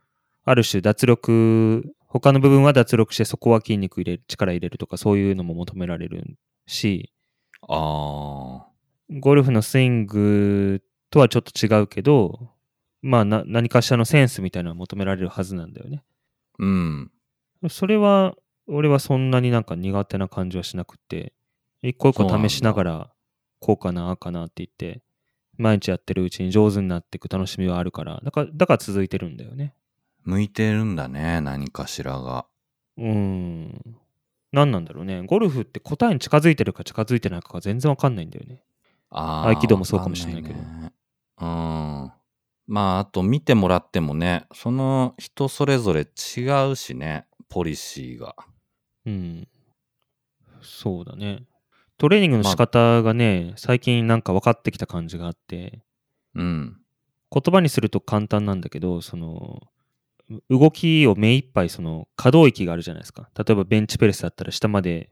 [0.45, 7.13] ある種脱力、他の部分は脱力してそこは筋肉入れる、力入れるとかそういうのも求められるし、
[7.67, 8.67] ああ。
[9.11, 12.51] ゴルフのスイングとはちょっと違うけど、
[13.01, 16.05] まあな何かしらのセンスみたいなのは求められるはずなんだよね。
[16.59, 17.11] うん。
[17.71, 18.35] それは、
[18.67, 21.33] 俺はそんなになんか苦手な感じはしなくて、
[21.83, 23.11] 一個一個試しながら、
[23.61, 25.03] こうかな、ああかなって言って、
[25.57, 29.75] 毎日やってるうちに上手になっていく楽しみはあるから、だから、だから続いてるんだよね。
[30.25, 31.41] 向いてるんだね。
[31.41, 32.47] 何かしらが。
[32.97, 33.97] うーん。
[34.53, 35.23] 何なんだろうね。
[35.23, 38.63] ゴルフって答えに近づいてるか近づいてないかが全然わかんないんだよね。
[39.11, 39.49] ああ。
[39.51, 40.93] 合気道もそうかもしれないけどね
[41.41, 42.13] うん。
[42.67, 48.35] まあ、あと見てもらってもね、その人それぞれ違うしね、ポリシーが。
[49.07, 49.49] うん。
[50.61, 51.45] そうだね。
[51.99, 55.83] トレーニングの仕方がね、最近なんか分かってきた感じがあって、
[56.35, 56.77] うん。
[57.31, 59.61] 言葉にすると簡単なんだけど、その、
[60.49, 63.29] 動きを目いっぱいその可動域があるじゃないですか。
[63.37, 65.11] 例えばベンチプレスだったら下まで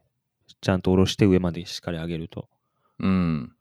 [0.61, 2.47] ちゃんと下ろして上までしっかり上げると。
[2.99, 3.51] うん。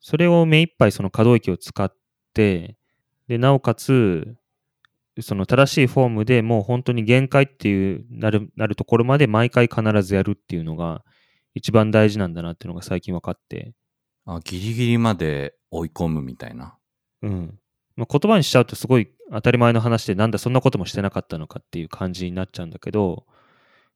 [0.00, 1.92] それを目いっぱいその可動域を使っ
[2.34, 2.76] て、
[3.28, 4.36] で、なおかつ、
[5.20, 11.04] その正しいフォームでもう本当に限界っていうなるなるところまで毎回必ずやるっていうのが
[11.56, 13.72] 一番大事なんだなっていうのが最近分かって、
[14.26, 16.76] あ、ギリギリまで追い込むみたいな。
[17.22, 17.58] うん。
[17.96, 23.24] まあ、言葉にしちゃうとすごい当たり前の話でなんだそんなこともしてなかったのかっていう感じになっちゃうんだけど、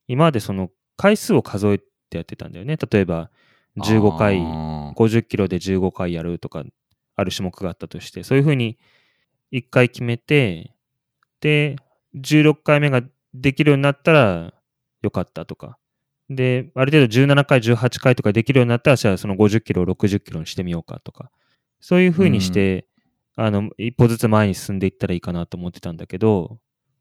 [0.09, 2.79] 今までその回数を数えてやってたんだよね。
[2.79, 3.31] 例えば
[3.77, 6.65] 15回、あー50キロで15回やるとか、
[7.15, 8.79] ある種目があったとして、そういうふうに
[9.53, 10.73] 1回決めて、
[11.41, 11.77] で、
[12.15, 13.03] 16回目が
[13.35, 14.55] できるようになったら
[15.03, 15.77] よかったとか。
[16.31, 21.31] で、ある程度17回、18回とかできるようになったら、じゃあその50キロを60キロにしてみようかとか。
[21.81, 22.87] そういうふうにして、
[23.37, 26.59] あの、一歩ずつ前に進んでいったらいいかなと思ってたんだけど、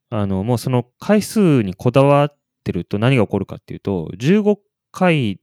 [0.10, 4.58] あの、もうその回数にこだわってると何が起こるかっていうと、15
[4.92, 5.39] 回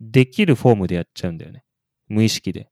[0.00, 1.64] できるフォームでやっちゃうんだよね。
[2.08, 2.68] 無意識で。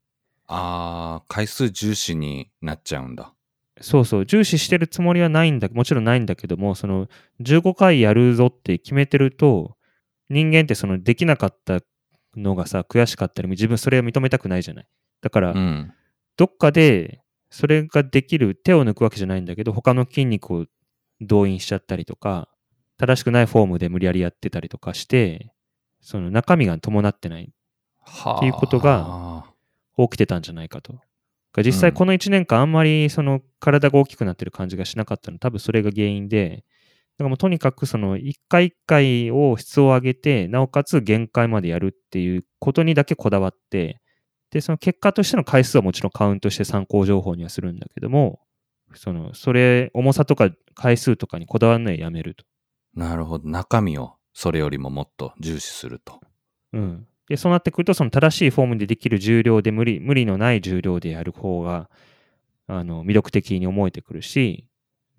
[0.47, 3.33] あー、回数重視になっちゃうんだ。
[3.81, 7.07] そうそう、重視してるつもりはないんだ、もちろんないんだけども、その
[7.41, 9.75] 15回やるぞって決めてると、
[10.31, 11.81] 人間ってそのできなかった
[12.35, 14.87] のがさ、悔しかったり、自分それを認めたくないじゃない。
[15.21, 15.93] だから、うん。
[16.37, 20.65] どっかでそれができる手を抜くわけじゃないんだけど、他の筋肉を
[21.19, 22.47] 動員しちゃったりとか、
[22.97, 25.53] 正しくないフォームで無理やりやってたりとかして、
[25.99, 27.53] その中身が伴ってない、
[27.99, 28.37] はあ。
[28.37, 29.45] っていうことが
[29.97, 30.99] 起きてたんじゃないかと。
[31.57, 36.63] 実際この1年間あんまりその体が大きくなってる感じがしなかったの多分それが原因で、
[37.17, 44.01] だからもうとにかくその1回1回を質を上げて、なおかつ限界までやるっていうことにだけこだわって、
[44.51, 48.41] で、その結果としての回数はもちろんカウントして参考情報にはするんだけども、
[48.95, 52.45] その、それ、重さとか回数とかにこだわるのはやめると。
[52.93, 53.49] なるほど。
[53.49, 56.19] 中身をそれよりももっと重視すると。
[56.73, 57.07] うん。
[57.29, 61.89] で、そうなってくると、その正しいフォームでできる重量で無理、無理のない重量でやる方が、
[62.67, 64.67] あの、魅力的に思えてくるし、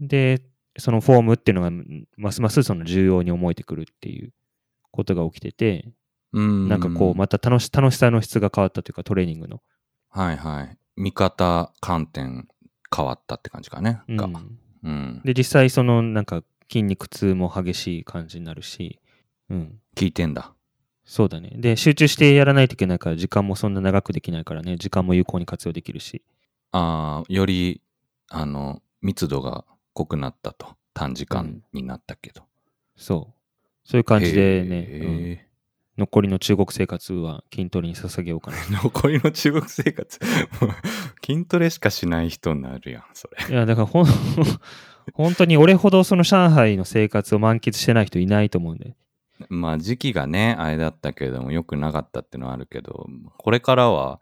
[0.01, 0.43] で、
[0.79, 1.70] そのフォームっていうのが、
[2.16, 4.33] ますますその重要に思えてくるっていう
[4.91, 5.89] ことが起きてて、
[6.33, 6.68] うん。
[6.68, 9.61] なんかこう、また楽し、楽しさの質が変わったというか、トレーニングの。
[10.09, 10.79] はいはい。
[10.97, 12.49] 見方、観点
[12.95, 14.01] 変わったって感じかね。
[14.09, 15.20] がうんうん。
[15.25, 19.01] で、実際そのなんか筋肉痛も激しい感じになるし、
[19.49, 19.79] うん。
[19.97, 20.53] 聞いてんだ。
[21.05, 21.53] そうだね。
[21.57, 26.23] で、集中してやらないといけないから、時間もそんな長くできないからね、時間も有効に活用できるし。
[26.70, 27.83] ああ、より、
[28.31, 29.64] あの、密度が
[29.95, 30.76] 濃くなったと。
[30.95, 32.43] 短時間になったけど。
[32.97, 33.88] そう。
[33.88, 35.38] そういう感じでね、へうんー
[35.99, 38.57] 残りの中国生活は筋トレに捧げようかな。
[38.82, 40.18] 残りの中国生活？
[41.24, 43.55] 筋トレしかしない人になるやん、それ。
[43.55, 44.07] いや、だからほん、
[45.14, 48.97] 本当に俺ほどその上海の生活を満喫してない人いないと思うんで。
[49.49, 53.07] まあ時期がね、あれだったけれども、良くなかったっていうのはあるけど、
[53.38, 54.20] これからは、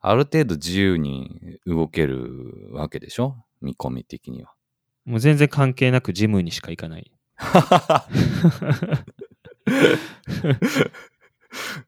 [0.00, 3.36] ある程度自由に動けるわけでしょ？
[3.62, 4.52] 見込み的には。
[5.06, 7.10] もう全然関係なくジムにしか行かない。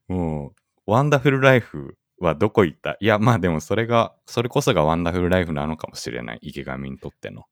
[0.09, 0.53] も
[0.87, 2.97] う、ワンダフルライフはどこ行った？
[3.01, 6.39] いや、まあでもそれが、それこそがワンダフルライフなのかもしれない。
[6.43, 7.45] 池上にとっての。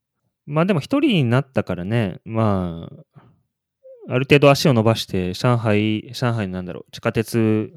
[0.47, 3.23] まあでも一人になったからね、まあ、
[4.09, 7.73] ある程度足を伸ばして、上海、上海なんだろう、地下鉄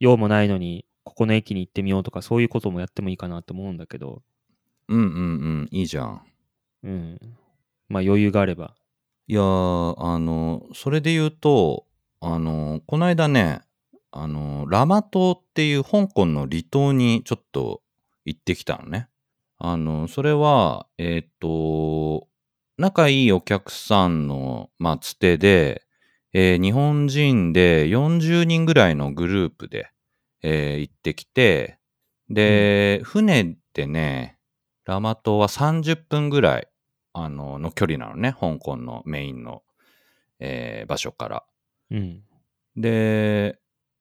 [0.00, 4.22] 用もないのに、ここの駅に行ってみようとか、そういうこともやってもいいかなと思うんだけど、
[4.88, 5.08] うんうんう
[5.64, 6.22] ん、いいじゃん。
[6.82, 7.18] うん。
[7.88, 8.74] まあ余裕があれば。
[9.26, 11.86] いやー、あの、それで言うと、
[12.20, 13.60] あの、この間ね、
[14.10, 17.82] あの、ラマ島っていう香港の離島にちょっと
[18.24, 19.08] 行ってきたのね。
[19.58, 22.28] あの、それは、えっ、と、
[22.78, 25.82] 仲いいお客さんの、まあ、つてで、
[26.32, 29.90] えー日本人で40人ぐらいのグループで、
[30.42, 31.78] えー行ってきて、
[32.30, 34.37] で、船でね、
[34.88, 36.68] ラマ島は30分ぐらい、
[37.12, 39.62] あの、の距離なのね、香港のメインの、
[40.40, 41.44] えー場所から。
[41.90, 42.22] うん。
[42.74, 43.58] で、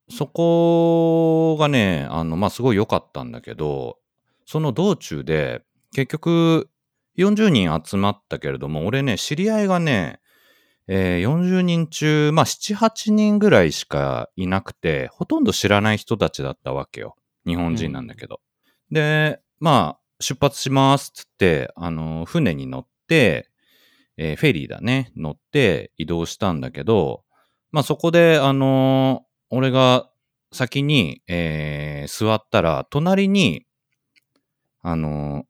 [0.10, 3.98] そこがね、あの、まあ、すごい良かったんだけど、
[4.46, 5.62] その道中で、
[5.94, 6.70] 結局、
[7.18, 10.22] 40人集まったけれども、俺ね、知り合いがね、
[10.88, 17.18] えー40人中、まあ、7、8人ぐらいしかいなくて、ほとんど知らない人たちだったわけよ。
[17.46, 18.40] 日本人なんだけど。
[18.90, 23.50] で、まあ、出発しますっつって、あの、船に乗って、
[24.18, 27.24] えーフェリーだね、乗って移動したんだけど、
[27.72, 30.10] まあそこで、あのー俺が
[30.52, 33.66] 先に、えー座ったら、隣に、
[34.82, 35.46] あのー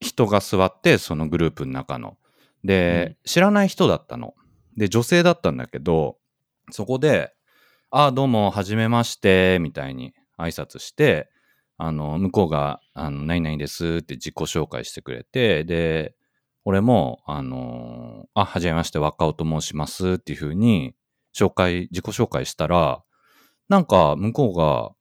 [0.00, 2.18] 人が座って、そのグループの中の。
[2.64, 4.34] で、知らない人だったの。
[4.76, 6.16] で、女性だったんだけど、
[6.72, 7.32] そこで、
[7.90, 11.30] ああ、どうも、はじめまして、みたいに挨拶して、
[11.78, 16.14] あの、向こうが、あの、何々ですって自己紹介してくれて、で、
[16.64, 20.94] 俺も、あのあ、はじめまして、若尾と申しますっていう風に、
[21.34, 23.02] 紹介、自己紹介したら、
[23.68, 24.92] なんか、向こうが、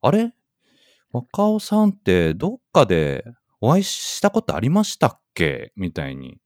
[0.00, 0.32] あれ？
[1.10, 3.24] 若尾さんってどっかで
[3.60, 5.72] お会いしたことありましたっけ？
[5.74, 6.38] みたいに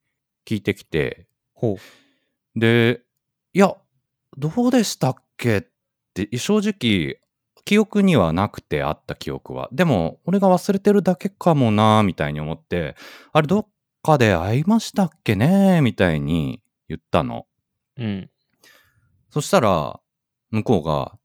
[0.47, 1.77] 聞いてきて、ほ
[2.57, 2.59] う。
[2.59, 3.03] で、
[3.53, 3.77] いや、
[4.39, 5.59] どうでしたっけ？
[5.59, 5.63] っ
[6.15, 7.19] て、正直、
[7.65, 9.69] 記憶にはなくてあった記憶は。
[9.73, 12.97] でも、俺が忘れてるだけかもな、みたいに思って、
[13.33, 13.69] あれ、どっ
[14.03, 17.47] かで会いましたっけねみたいに言ったの。
[17.97, 18.31] うん。
[19.31, 20.01] そしたら、
[20.51, 21.19] 向こうが、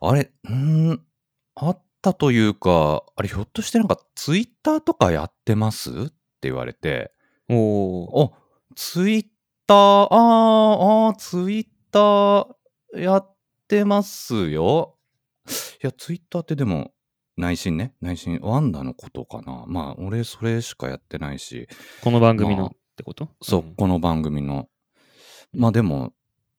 [0.00, 1.00] あれ、ん、
[1.56, 5.90] あったというか、あれ、ひょっとしてなんか、ツイッターとかやってます？
[5.90, 7.12] って言われて、
[7.48, 7.54] お
[8.04, 8.32] お。
[8.34, 8.38] あ、
[8.74, 9.26] ツイッ
[9.66, 13.36] ター、あーあー、ツイッターやっ
[13.68, 14.95] てますよ。
[15.46, 16.92] いや、ツイッターってでも、
[17.36, 19.64] 内心ね、内心、ワンダのことかな。
[19.66, 21.68] まあ、俺、それしかやってないし、
[22.02, 23.28] この番組のまあってこと？
[23.42, 24.68] そう、んこの番組の。
[25.52, 26.12] まあでも、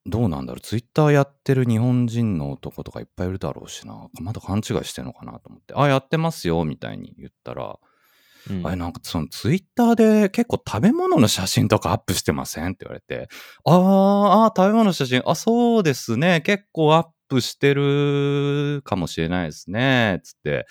[0.05, 0.61] どうなんだろう。
[0.61, 4.07] ツイッターやってる日本人の男とかいっぱいいるだろうしな。
[4.21, 5.73] まだ勘違いしてんのかなと思って。
[5.75, 7.79] あ、やってますよ、みたいに言ったら、
[8.49, 12.67] うんあれなんかそのツイッターで結構食べ物の写真とかアップしてません？
[12.67, 13.27] って言われて、
[13.65, 16.39] あーあー、食べ物の写真、あ、そうですね。
[16.39, 20.21] 結構アップしてるかもしれないですね。
[20.23, 20.65] つって、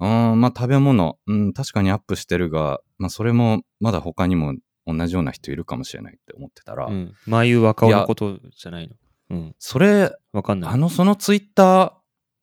[0.00, 4.54] うん、まあ食べ物、うん、確かにアップしてるが、まあそれもまだ他にも
[4.86, 7.14] 同じような人いるかもしれないって思ってたら、うん。
[7.26, 8.94] 眉若尾のことじゃないの。
[9.30, 9.54] うん。
[9.58, 10.70] それ、わかんない。
[10.72, 11.92] あのそのツイッター、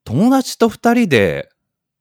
[0.03, 1.49] 友達と二人で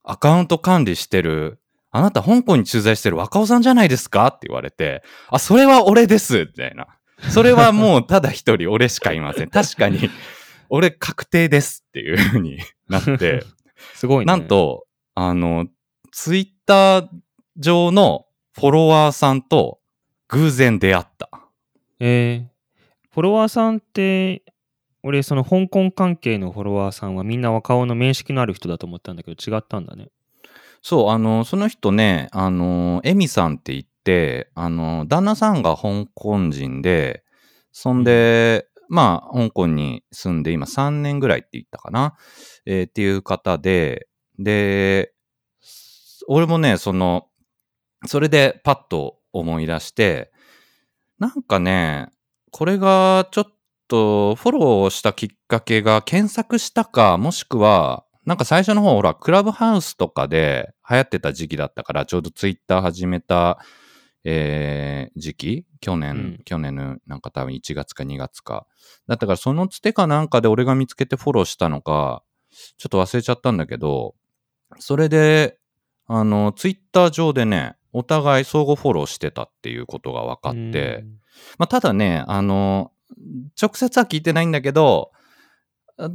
[0.02, 4.28] アカウント管理してる、あなた香港に駐在してる若尾さんじゃないですか？
[4.28, 6.86] って言われて、あ、それは俺ですみたいな。
[7.28, 9.50] それはもうただ一人俺しかいません。
[9.50, 10.08] 確かに、
[10.70, 12.58] 俺確定ですっていう風に
[12.88, 13.44] なって、
[13.94, 14.24] すごいね。
[14.26, 15.66] なん、と、あの、
[16.12, 17.08] ツイッター
[17.56, 19.80] 上のフォロワーさんと
[20.28, 21.28] 偶然出会った。
[21.98, 24.44] えー、フォロワーさんって、
[25.02, 30.08] 俺、その香港関係のフォロワーさんはみんな若尾の面識のある人だと思ったんだけど、違ったんだね。
[30.82, 37.24] そう、あの、その人ね、あの、エミさんって言って、あの、旦那さんが香港人で、
[37.72, 42.16] そんで、まあ、香港に住んで今3年ぐらいって言ったかな、
[42.66, 45.12] えーっていう方で、で、
[46.26, 47.28] 俺もね、その、
[48.06, 50.32] それでパッと思い出して、
[51.20, 52.08] なんかね、
[52.50, 53.44] これがちょっ
[53.86, 63.60] とフォローしたきっかけが検索したか、もしくは、なんか最初の方、ほら、クラブハウスとかで流行ってた時期だったから、ちょうどツイッター始めた、
[64.24, 65.66] えー時期？
[65.80, 66.40] 去年、うん。
[66.44, 68.66] 去年のなんか多分1月か2月か。
[69.06, 72.22] だったからそのつてかなんかで俺が見つけてフォローしたのか、
[72.78, 74.14] ちょっと忘れちゃったんだけど、
[74.78, 75.58] それで、
[76.06, 81.04] あの、ツイッター上でね、お互い相互フォローしてたっていうことが分かって、
[81.58, 82.92] まあ、ただね、あの、
[83.60, 85.10] 直接は聞いてないんだけど、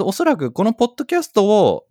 [0.01, 1.85] おそらくこのポッドキャストを、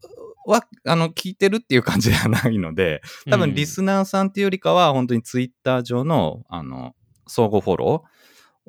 [0.47, 6.95] は、あの、聞いてるっていう感じではないので、多分リスナーさんっていうよりかは、本当にツイッター上の、あの、
[7.27, 8.05] 相互フォロ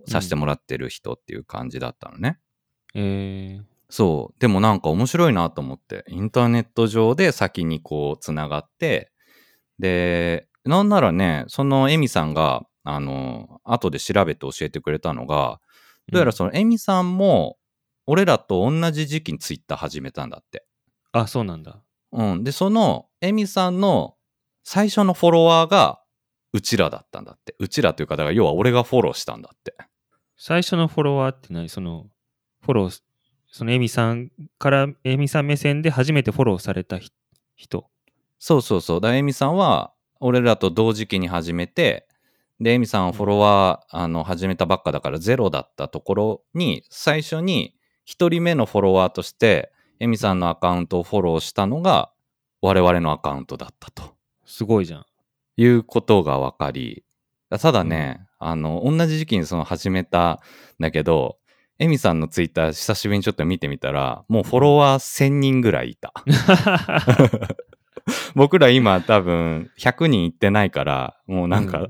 [0.08, 2.40] ーさせてもらってる人っていう感じだったのね。
[2.94, 4.40] えーそう。
[4.40, 9.12] でもなんか面白いなと思って、インターネット上で先にこうつながって、
[9.80, 15.60] で、なんならね、そのエミさんが、あの、後で調べて教えてくれたのが、
[16.12, 17.58] どうやらそのエミさんも、
[18.08, 20.66] 俺らと同じ時期にツイッター始めたんだって。
[21.20, 21.82] あ、そうなんだ。
[22.12, 22.44] うん。
[22.44, 24.16] で、そのエミさんの
[24.64, 26.02] 最初のフォロワーが、
[26.52, 27.56] うちらだったんだって。
[27.60, 29.76] うちらというか、だから要は俺がフォローしたんだって。
[30.38, 31.70] 最初のフォロワーって何？
[31.70, 32.08] その、
[32.62, 33.02] フォロー、
[33.50, 37.12] そのエミさんから、エミさん目線で初めてフォローされたひ
[37.56, 37.90] 人？
[38.40, 39.02] そうそうそう。
[39.02, 42.08] だエミさんは、俺らと同時期に始めて、
[42.60, 52.12] で、エミさんはフォロワー、あの、始めたばっかだからゼロだったところに、最初に一人目のフォロワーとして、エミさんのアカウントをフォローしたのが、
[52.62, 54.16] 我々のアカウントだったと
[54.46, 55.06] すごいじゃん。
[55.58, 57.04] いうことが分かり、
[57.50, 60.40] ただね、あの、同じ時期にその始めたん
[60.80, 61.38] だけど、
[61.80, 66.14] エミさんのツイッター久しぶりにちょっと見てみたら、もうフォロワー1000人ぐらいいた。
[68.36, 71.88] 僕ら今多分100人いってないから、もうなんか、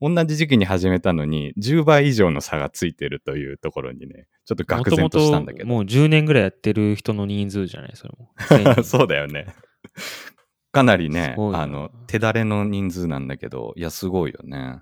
[0.00, 5.68] 同じ時期に始めたのに10倍以上の差がついてるというところにね、ちょっと愕然としたんだけど。
[5.68, 7.92] もう10年ぐらいやってる人の人数じゃない？
[7.94, 8.30] それも。
[8.38, 9.46] 1000そうだよね。
[10.70, 14.80] かなりねあの、手だれの人数なんだけど、いや、すごいよね。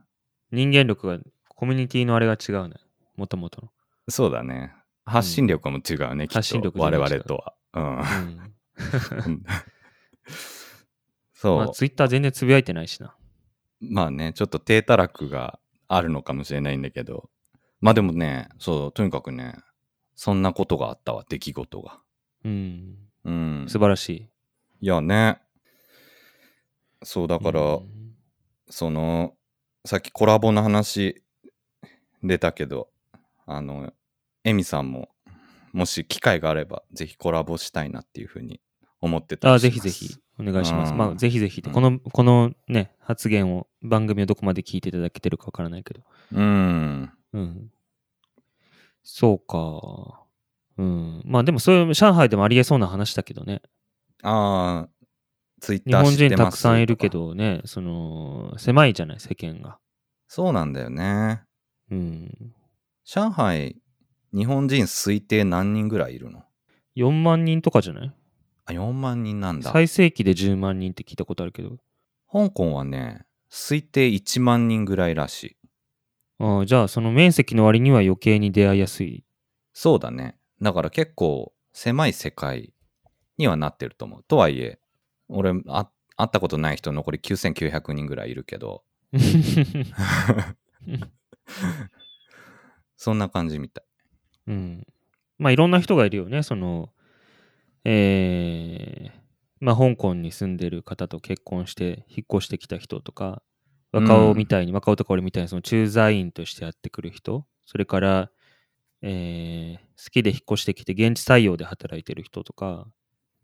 [0.52, 2.74] 人間力が、コミュニティのあれが違うね。
[3.16, 3.70] もともとの。
[4.08, 4.72] そうだね。
[5.06, 6.38] 発信力も違うね、きっと。
[6.38, 7.54] 発信力我々とは。
[7.74, 7.98] うん。
[7.98, 9.42] うん。
[11.32, 11.56] そう。
[11.58, 13.16] まあ、ツイッター全然つぶやいてないしな。
[13.80, 15.58] まあね、ちょっと低たらくが
[15.88, 17.30] あるのかもしれないんだけど。
[17.80, 19.56] まあでもね、そう、とにかくね、
[20.14, 22.00] そんなことがあったわ、出来事が。
[22.44, 22.96] うん。
[23.24, 23.66] うん。
[23.68, 24.28] 素晴らしい。
[24.80, 25.40] いやね。
[27.02, 27.96] そう、だから、うん
[28.68, 29.34] その、
[29.84, 31.22] さっきコラボの話
[32.22, 32.88] 出たけど、
[33.46, 33.92] あの、
[34.44, 35.10] エミさんも、
[35.72, 38.60] もし機会があれば、ぜひコラボしたいなっていうふうに
[39.00, 40.92] 思ってたあ、ぜひぜひ、お願いします。
[40.92, 46.02] うんまあ、ぜひぜひこの、このね、発言を、番組をどこまで聞いていただけてるかわからないけど。
[46.32, 47.12] うん。
[47.32, 47.70] うん。
[49.02, 50.24] そうか。
[50.78, 51.22] うん。
[51.24, 53.62] まあでも、そういう、上海でもありえそうな話だけどね。
[54.22, 54.88] ああ、
[55.60, 57.08] ツイッ日本ター知ってます人たくさんいるけ。
[57.08, 59.78] どね、その、狭いじゃない、世間が。
[60.28, 61.42] そうなんだよね。
[61.90, 62.52] うん。
[63.04, 63.76] 上海、
[64.34, 66.42] 日本人推定何人ぐらいいるの
[66.96, 68.12] ？4万人とかじゃない？
[68.66, 69.70] あ、4万人なんだ。
[69.72, 71.78] 最盛期で10万人って聞いたことあるけど。
[72.30, 75.56] 香港はね、推定1万人ぐらいらしい。
[76.38, 79.24] ああじゃあ、その面積の割には余計に出会いやすい。
[79.72, 80.36] そうだね。
[80.60, 82.72] だから結構狭い世界
[83.38, 84.24] にはなってると思う。
[84.24, 84.78] とはいえ、
[85.28, 88.82] 俺、あ会ったことない人残り9900人ぐらいいるけど、
[92.96, 93.84] そんな感じみたい。
[94.48, 94.86] うん。
[95.38, 96.42] まあ、いろんな人がいるよね。
[96.42, 96.90] その、
[97.88, 99.10] えー、
[99.60, 103.42] まあ、香港に住んでる方と結婚して、引っ越してきた人とか、
[103.92, 108.30] 若尾みたいに、若尾とか俺みたいに、その駐在員としてやってくる人、それから、
[109.02, 112.88] えー、好きで引っ越してきて、現地採用で働いてる人とか、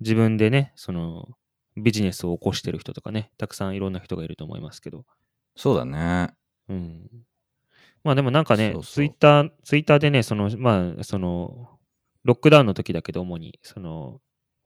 [0.00, 1.28] 自分でね、その、
[1.76, 5.04] ビジネスを起こしてる人とかね、たくさんいろんな人がいると思いますけど、
[5.54, 6.34] そうだね。
[6.68, 7.08] うん。
[8.02, 11.78] まあでもなんかね、ツイッター、ツイッターでね、その、まあ、その、
[12.24, 14.20] ロックダウンの時だけど主に、その、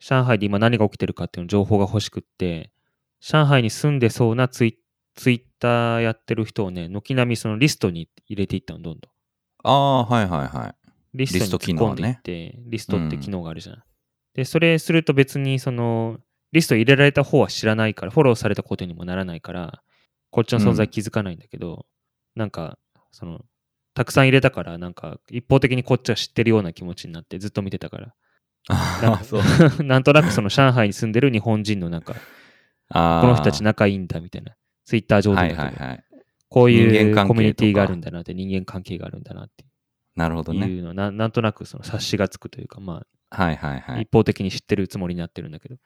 [0.08, 2.70] 上海で今何が起きてるかっていうの情報が欲しくって、
[3.20, 4.78] 上海に住んでそうなツイ
[5.16, 9.10] ツイッターやってる人をね、軒並みそのリストに入れていったの、どんどん。
[9.64, 10.74] ああ、はいはいはい。
[11.14, 13.82] リストにリスト突っ込んでいって、リストって機能があるじゃん。
[14.34, 16.18] で、それすると別にその、
[16.52, 19.82] リスト入れられた方は知らないから、フォローされたことにもならないから、
[20.30, 21.86] こっちの存在気づかないんだけど、
[22.36, 22.78] なんか、
[23.10, 23.40] その、
[23.94, 28.14] たくさん入れたから、なんか一方的にこっちは知ってるような気持ちになってずっと見てたから。
[28.68, 29.42] なんあか そう。
[29.84, 32.14] なんとなくその上海に住んでる日本人のなんか、
[32.88, 34.56] あーこの人たち仲いいんだみたいな。
[34.84, 36.04] ツイッター上ではいはいはい。
[36.48, 39.64] こういうコミュニティがあるんだなって、人間関係があるんだなって
[40.14, 40.66] なるほどね。
[40.68, 44.02] いうのは、ななんとなくその察しがつくというか、まはいはいあ、はい。
[44.02, 45.76] 一方的に知ってるつもりになってるんだけど。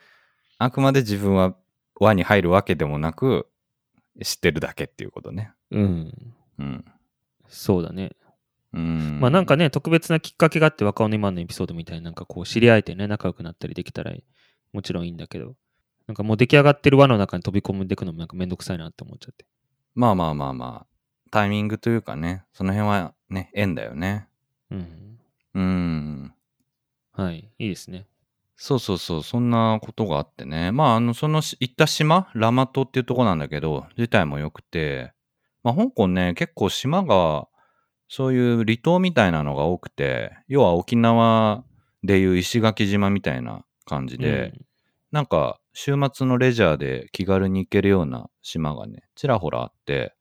[0.58, 1.56] あくまで自分は
[1.98, 3.48] 輪に入るわけでもなく、
[4.22, 5.52] 知ってるだけっていうことね。
[5.70, 6.34] うん。
[6.58, 6.84] うん。
[7.48, 8.12] そうだね。
[8.72, 9.18] うん。
[9.20, 14.12] まあなんかね、特別なきっかけがあって若尾の今のエピソードみたいになんかこう知り合えてね、仲良くなったりできたら
[14.72, 15.54] もちろんいいんだけど、
[16.06, 19.44] なんかもう出来上がってる輪の中に飛び込んでいくのもなんかめんどくさいなって思っちゃって。
[19.94, 20.86] まあまあまあまあ、
[21.30, 24.26] タイミングというかね、その辺はね、縁だよね。
[24.70, 25.18] うん。
[25.54, 26.34] うん。
[27.12, 27.50] はい。
[27.58, 28.06] いいですね。
[28.56, 30.70] そうそうそう、そんなことがあってね。
[30.70, 35.12] まあ、あの、そのし行った島、ラマ島っていうとこなんだけど、自体も良くて、
[35.62, 37.48] まあ、香港ね、結構島が、
[38.10, 41.64] そういう離島みたいなのが多くて、要は沖縄
[42.02, 44.52] でいう石垣島みたいな感じで、
[45.12, 50.16] なんか、週末のレジャーで気軽に行けるような島がね、ちらほらあって、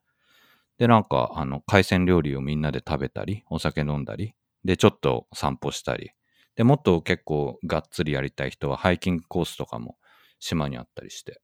[0.78, 6.12] で、なんか、あの、海鮮料理をみんなで食べたり、お酒飲んだり、で、ちょっと散歩したり、
[6.56, 9.98] で、もっと結構がっつりやりたい人はハイキングコースとかも
[10.40, 11.42] 島にあったりして、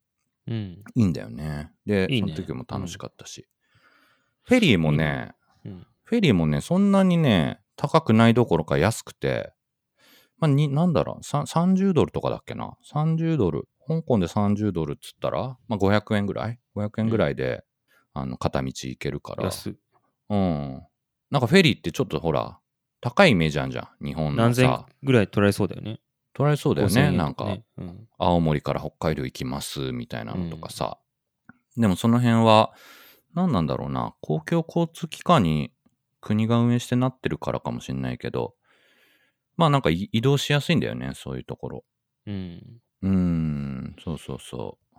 [0.47, 0.83] うん。
[0.93, 1.71] いいんだよね。
[1.87, 3.47] で、いいねその時も楽しかったし。
[4.43, 5.31] フェリーもね、
[5.65, 5.87] うん。
[6.05, 9.53] フェリーもね、そんなにね、高くないどころか安くて、
[10.37, 12.77] まあ、に、なんだろう、さ30ドルとかだっけな。
[12.91, 13.67] 30ドル。
[13.87, 17.63] 香港で30ドルっつったら、まあ、500円ぐらい ?500 円ぐらいで、
[18.13, 19.45] あの、片道行けるから。
[19.45, 19.75] 安い。
[20.29, 20.83] うん。
[21.31, 22.59] なんかフェリーってちょっとほら、
[23.01, 24.05] 高いイメージあんじゃん。
[24.05, 24.85] 日本の何千さ。
[25.03, 25.99] ぐらい取られそうだよね。
[26.33, 27.01] 取られそうだよ5000ね。
[27.07, 27.45] 円なんか。
[27.77, 28.07] うん。
[28.17, 30.97] 青森から北海道行きますみたいなのとかさ。
[31.77, 32.73] でもその辺は、
[33.33, 34.15] 何なんだろうな。
[34.21, 35.71] 公共交通機関に
[36.25, 38.55] 国が運営してなってるからかもしれないけど、
[39.57, 41.11] まあなんかい移動しやすいんだよね。
[41.13, 41.83] そういうところ。
[42.25, 42.81] うん。
[43.03, 44.97] うーん、そうそうそう。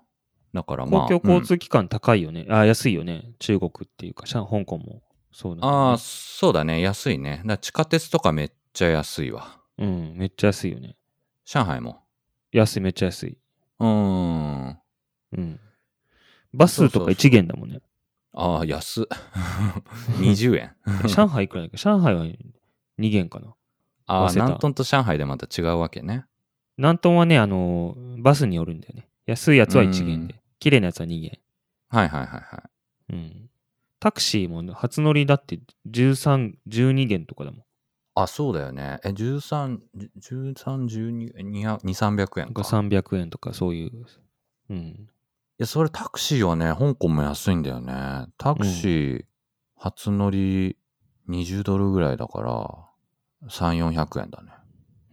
[0.54, 1.00] だからまあ。
[1.02, 2.46] 公共交うん通機関高いよね。
[2.48, 3.32] あ、安いよね。
[3.40, 5.02] 中国っていうか、上香港も
[5.32, 6.80] そうなんだよねああ、そうだね。
[6.80, 7.42] 安いね。
[7.44, 9.60] だ地下鉄とかめっちゃ安いわ。
[9.78, 10.14] うん。
[10.16, 10.96] めっちゃ安いよね。
[11.44, 12.02] 上海も。
[12.52, 13.38] 安い、めっちゃ安い。
[13.80, 14.78] うーん。
[15.32, 15.60] うん。
[16.54, 17.80] バスとか1元だもんね。
[18.36, 19.04] ああ、安っ。
[20.20, 20.74] 20円。
[21.08, 21.76] 上海いくらだっけ？
[21.78, 22.24] 上海は
[22.98, 23.54] 2元かな。
[24.06, 26.26] ああ、南東と上海でまた違うわけね。
[26.76, 29.08] 南東はね、あの、バスによるんだよね。
[29.26, 31.40] 安いやつは1元うんで、綺麗なやつは2元。
[31.88, 32.62] はいはいはいは
[33.10, 33.12] い。
[33.14, 33.50] うん。
[33.98, 37.62] タクシーも初乗りだって13、12元とかだもん。
[38.14, 38.98] あ、そうだよね。
[39.04, 39.80] え、13、
[40.18, 42.62] 13、12、200 300円かか。
[42.62, 43.92] い300円とかそういう。
[44.70, 45.08] うん。
[45.58, 48.26] や、それタクシーはね、香港も安いんだよね。
[48.36, 49.24] タクシー、
[49.76, 50.76] 初乗り
[51.28, 54.52] 20ドルぐらいだから、3、400円だね。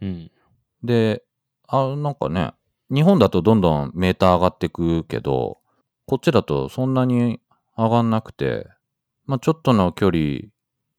[0.01, 0.31] うん。
[0.83, 1.23] で、
[1.67, 2.53] あ、なんかね、
[2.93, 5.59] 日本だとどんどんメーター上がってくけど、
[6.05, 7.39] こっちだとそんなに
[7.77, 8.67] 上がんなくて、
[9.25, 10.51] まあちょっとの距離、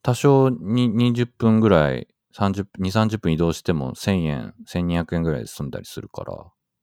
[0.02, 6.34] 多少に20分ぐらい、30、2、30分移動しても1000円、1200円ぐらいで済んだりするから、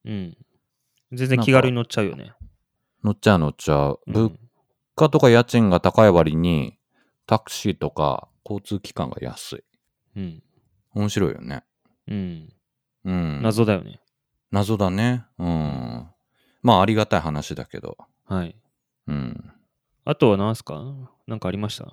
[0.06, 0.38] うん。
[1.12, 2.34] 全然気軽に乗っちゃうよね。
[3.04, 4.00] 乗っちゃう乗っちゃう。
[4.08, 4.32] うん物
[4.96, 6.78] 価とか家賃が高い割に、
[7.26, 9.64] タクシーとか交通機関が安い。
[10.18, 10.44] うん。
[10.94, 11.64] 面白いよね。
[12.08, 12.54] うん。
[13.06, 13.42] うん。
[13.42, 14.02] 謎だよね。
[14.52, 15.26] 謎だね。
[15.40, 16.08] うん。
[16.62, 17.98] まあありがたい話だけど。
[18.26, 18.56] はい。
[19.08, 19.52] うん。
[20.04, 20.84] あとは何すか？
[21.26, 21.86] なんかありました？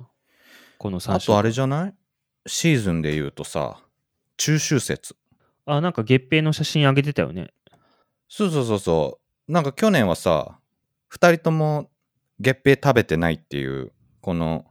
[0.78, 1.94] この3あとあれゃじゃない？
[2.46, 3.80] シーズンで言うとさ、
[4.36, 5.16] 中秋節。
[5.66, 7.52] あ、なんか月餅の写真あげてたよね。
[8.28, 9.52] そうそうそうそう。
[9.52, 10.58] なんか去年はさ、
[11.08, 11.90] 二人とも
[12.40, 14.66] 月餅食べてないっていう、この、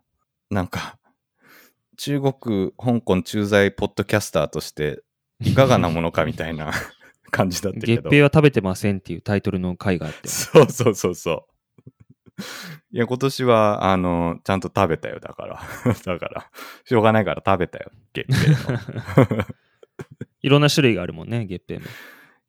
[0.50, 0.98] なんか、
[1.98, 5.04] 中国、香港駐在ポッドキャスターとして、
[5.42, 6.72] いかがなものかみたいな
[7.32, 8.04] 感じだったけど。
[8.04, 10.28] 月餅は食べてませんっていうタイトルの回があって。
[10.28, 11.58] そうそうそうそう。
[12.92, 15.62] いや、今年は、あの、ちゃんと食べたよ、だから。
[16.06, 16.52] だから、
[16.86, 19.46] しょうがないから食べたよ、月餅の。
[20.42, 21.88] いろんな種類があるもんね、月餅も。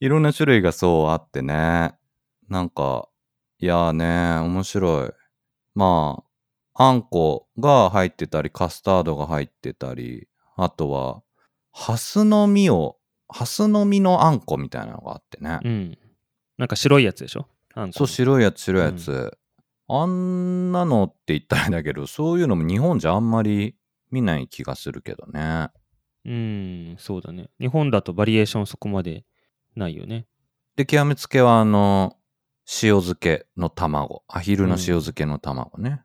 [0.01, 1.95] いろんな種類がそうあってね。
[2.49, 3.09] なんか、
[3.61, 5.11] いやーね、面白い。
[5.75, 6.23] ま
[6.75, 11.23] あ、あんこが入ってたり、カスタードが入ってたり、あとは、
[11.73, 12.99] ハスの実を、
[13.29, 15.59] ハスの実のあんこみたいなのがあってね。
[15.65, 15.99] うん。
[16.57, 17.49] なんか白いやつでしょ？
[17.75, 19.37] あんこそう、白いやつ、白いやつ。
[19.89, 23.75] あんなのって言ったらだけど、そういうのも日本じゃあんまり
[24.13, 25.71] 見ない気がするけどね。
[26.25, 27.49] うん、そうだね。
[27.59, 29.25] 日本だとバリエーションそこまで
[29.75, 30.27] ないよね。
[30.77, 32.18] で、極めつけは、あの、
[32.83, 34.25] 塩漬けの卵。
[34.29, 36.03] アヒルの塩漬けの卵ね。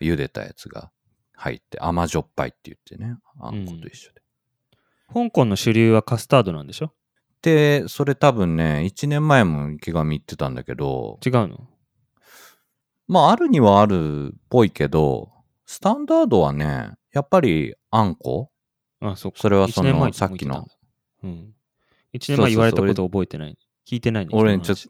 [0.00, 0.90] 茹でたやつが
[1.34, 4.22] 入って、甘じょっぱいって言ってね、あんこと一緒で。
[5.12, 6.92] 香港の主流はカスタードなんでしょ？
[7.42, 11.68] で、それ多分ね、1年前も池上言ってたんだけど、違うの？
[13.08, 15.30] まあ、あるにはあるっぽいけど、
[15.66, 18.50] スタンダードはね、やっぱりあんこ？
[19.00, 19.32] あ、そ。
[19.34, 20.66] それはそのさっきの。
[21.22, 21.54] うん。
[22.12, 23.56] 一年前言われたこと覚えてない。
[23.88, 24.30] 聞いてないね。
[24.32, 24.82] 俺ちょっと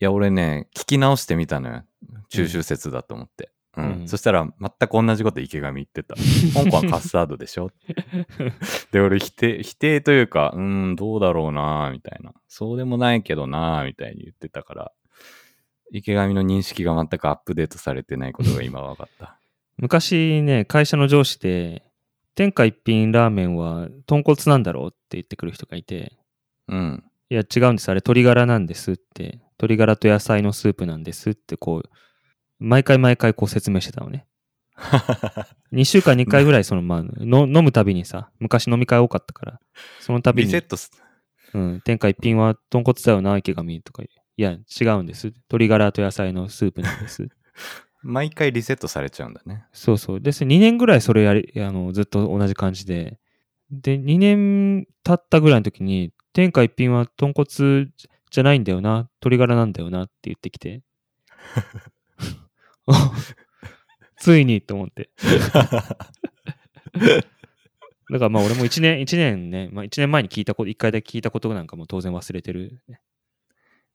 [0.00, 1.84] や、俺ね、聞き直してみたのよ。
[2.28, 3.50] 中秋節だと思って。
[3.76, 4.00] うん。
[4.00, 6.14] うんそしたら、全く同じこと池上言ってた。
[6.54, 7.70] 香港はカスタードでしょ？
[8.92, 12.32] で、俺否定、否定というか、うーん、どうだろうなみたいな。
[12.48, 14.92] そうでもないけどなみたいに言ってたから、
[15.92, 19.38] 池上の認識が全くアップデートされてないことが今分かった。
[19.78, 21.84] 昔ね、会社の上司で、
[22.34, 26.12] 天下一品ラーメンは豚骨なんだろうって言ってくる人がいて、
[26.68, 27.04] うん。
[27.30, 31.90] いや違うんです、あれ鶏ガラなんですって、鶏ガラと野菜のスープなんですってこう、
[32.58, 34.26] 毎回毎回こう説明してたのね。
[35.72, 39.60] 2週間に1回ぐらいその、まあ、の飲むたびにさ、昔飲み会多かったから、
[40.00, 40.90] そのたびにリセッ、トす、
[41.52, 44.02] うん、天下一品は豚骨だよな、池上とか。
[44.02, 45.26] いや、違うんです。
[45.26, 47.28] 鶏ガラと野菜のスープなんです。
[48.02, 49.64] 毎回リセットされちゃうんだね。
[49.72, 50.20] そうそう。
[50.20, 53.18] で、2年ぐらいそれやり、あの、ずっと同じ感じで。
[53.72, 57.88] で、2年経ったぐらいの時に、天下一品は豚骨
[58.30, 60.82] じゃないんだよな、鶏ガラなんだよなって言ってきて。
[64.18, 65.10] ついにと思って。
[68.10, 73.00] だからまあ俺も1年、一年ね、まあ1年前に聞いたこと、1回だけ聞いたことなんかも当然忘れてる、ね。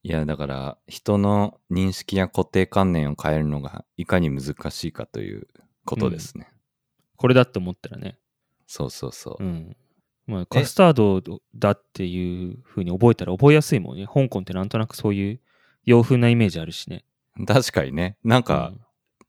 [0.02, 5.48] いや、だから、人の認識や固定観念を変えるのがいかに難しいかという
[5.84, 6.52] ことですね。
[7.16, 8.18] これだって思ったらね。
[8.66, 9.42] そうそうそう。
[9.42, 9.76] うん。
[10.26, 11.22] まあ、カスタード
[11.54, 14.06] だっていう風に覚えたら覚えやすいもんね。
[14.06, 15.40] 香港ってなんとなくそういう
[15.84, 17.04] 洋風なイメージあるしね。
[17.46, 18.80] 確かにね、なんかうん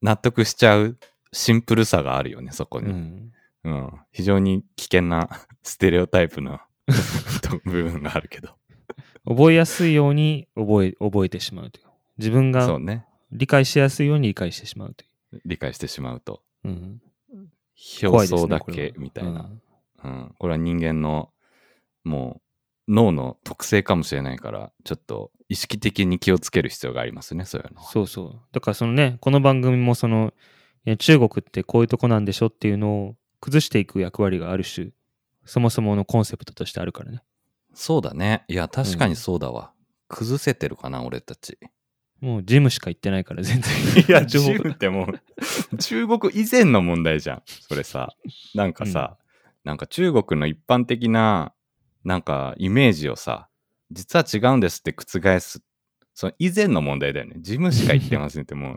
[0.06, 0.98] 納得しちゃう
[1.32, 2.91] シンプルさがあるよね、そこに。
[2.91, 3.32] うん。
[3.64, 3.91] うん。
[4.12, 5.30] 非常に危険な
[5.64, 6.60] ステレオタイプの
[7.66, 8.56] 部分があるけど。
[9.28, 11.88] 覚えやすいように覚え覚えてしまうという。
[12.20, 13.06] 自分がそうね。
[13.32, 15.08] 理解しやすいように理解してしまうとい
[15.43, 16.43] 理解してしまうと。
[16.64, 16.70] う。
[16.70, 17.02] うん、
[18.04, 19.50] 表層だけみたいな。
[20.06, 20.36] うんうん。
[20.38, 21.32] これは人間の、
[22.03, 22.41] も
[22.88, 27.88] う、脳の特性かもしれないから、ちょっと意識的に気をつける必要がありますね、そういうのは。
[27.88, 28.41] そうそう。
[28.51, 30.34] だからそのね、この番組もその、
[30.99, 34.89] 中国ってこういうとこなんでしょっていうのを崩していく役割がある種、
[35.45, 37.24] そもそものコンセプトとしてあるからね。
[37.74, 38.43] そうだね。
[38.47, 39.72] いや、確かにそうだわ。
[40.08, 41.58] 崩せてるかな、俺たち。
[42.22, 43.74] もうジムしか行ってないから全然。
[44.08, 45.08] いや、情報中っても
[45.74, 47.43] う、中国以前の問題じゃん。
[47.45, 48.10] それさ。
[48.53, 49.18] なんかさ、
[49.66, 51.51] なんか中国の一般的な、
[52.03, 53.49] なんかイメージをさ、
[53.91, 55.61] 実は違うんですって覆す。
[56.13, 57.36] その以前の問題だよね。
[57.39, 58.76] ジムしか行ってませんっても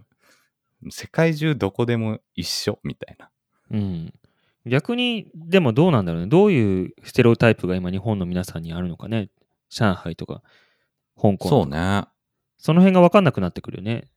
[0.83, 3.31] う、 世界中どこでも一緒みたいな。
[3.71, 4.15] うん。
[4.67, 6.29] 逆に、でもどうなんだろうね。
[6.29, 9.29] どういうステレオタイプが今日本の皆さんにあるのかね。
[9.69, 10.43] 上海とか、
[11.21, 12.05] 香港そうね。
[12.57, 14.09] その辺が分かんなくなってくるよね。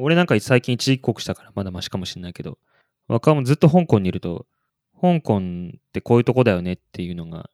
[0.00, 2.58] 俺なんか最近一時帰国したからまだマシかもしれないけど、
[3.06, 4.46] 若者ずっと香港にいると、
[5.00, 7.50] 香港ってこういうとこだよねっていうのが、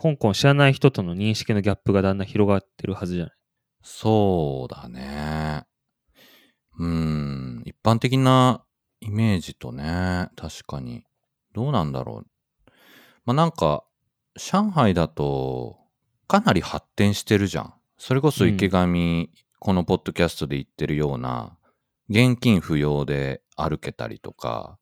[0.00, 3.34] 香港を知らない人との認識のギャップがだんだん広がってるはずじゃない？
[3.82, 5.64] そうだね。
[6.78, 8.64] うーん、一般的な
[9.00, 11.04] イメージとね、確かに。
[11.52, 12.70] どうなんだろう。
[13.24, 13.84] まあなんか、
[14.36, 15.78] 上海だと、
[16.28, 17.74] かなり発展してるじゃん。
[17.98, 19.28] それこそ池上、
[19.58, 21.58] このポッドキャストで言ってるような、
[22.08, 24.78] 現金不要で歩けたりとか、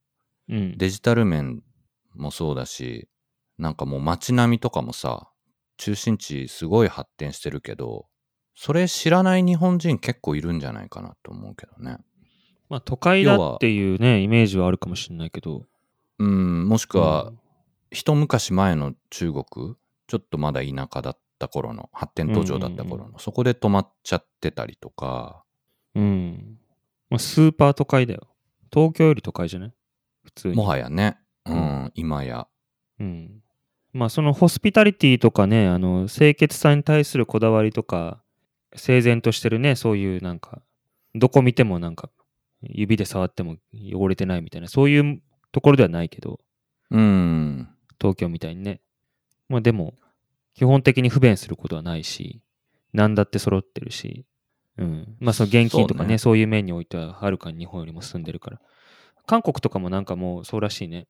[0.48, 0.78] うん。
[0.78, 1.62] デジタル面
[2.14, 3.08] もそうだし、
[3.58, 5.30] なんかもう街並みとかもさ、
[5.76, 8.06] 中心地すごい発展してるけど、
[8.54, 11.98] それ知らない日本人結構いるんじゃないかなと思うけどね。
[12.68, 15.64] まあ都会だっていうね、イメージはあるかもしれないけど。
[16.18, 17.38] うん、もしくはう、ん
[17.90, 19.44] 一昔前の中国、
[20.08, 25.44] ちょっとまだ田舎だった頃の、発展途上だった頃の、うんうんそこで止まっちゃってたりとか、
[25.94, 26.58] うん。
[27.08, 28.28] まあ、スーパー都会だよ。
[28.70, 29.72] 東京より都会じゃない？
[30.24, 30.54] 普通に。
[30.56, 31.18] もはやね、
[31.52, 32.46] う、うん今や。
[33.00, 33.42] うん。
[33.92, 38.22] まあそのホスピタリティとかね、あの清潔さに対するこだわりとか、
[38.74, 40.60] 整然としてるね、そういうなんか、
[41.14, 42.10] どこ見てもなんか、
[42.62, 45.22] 指で触っても汚れてないみたいな、そういう
[45.52, 46.38] ところではないけど、
[46.90, 47.68] うん、
[48.00, 48.80] 東京みたいにね。
[49.48, 49.94] まあでも、
[50.54, 52.42] 基本的に不便することはないし、
[52.92, 54.26] 何だって揃ってるし、
[54.76, 55.16] うん。
[55.20, 58.60] まあその現金とかね、そうねそういう面においては、はるかに日本よりも進んでるから。
[59.26, 61.06] 韓国とかもなんかもうそうらしいね。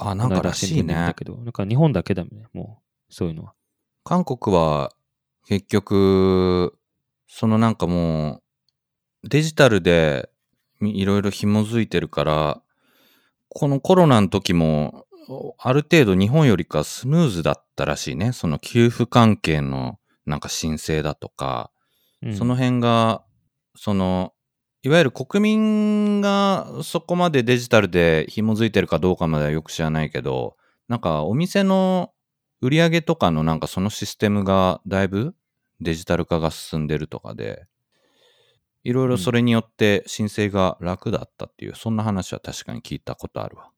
[0.00, 1.14] あ、なんからしいねこの間新聞で見た。
[1.14, 3.54] けど、なんか日本だけだね、もう、そういうのは。
[4.04, 4.92] 韓国は
[5.46, 6.78] 結局、
[7.26, 8.42] そのなんかも
[9.24, 10.30] う、デジタルで
[10.80, 12.62] みいろいろ紐づいてるから、
[13.48, 15.06] このコロナの時も、
[15.58, 18.32] ある程度日本よりかスムーズだったらしいね。
[18.32, 21.70] その給付関係のなんか申請だとか、
[22.22, 23.22] うんその辺が、
[23.76, 24.34] その、
[24.82, 30.56] いわゆる国民がそこまでデジタルで紐づいてるかどうかまではよく知らないけど、
[30.88, 32.12] なんかお店の
[32.62, 35.34] 売り上げとかのなんかそのシステムがだいぶ
[35.80, 37.66] デジタル化が進んでるとかで、
[38.82, 43.70] いろいろそれによって申請が楽だったっていう、そんな話は確かに聞いたことあるわ。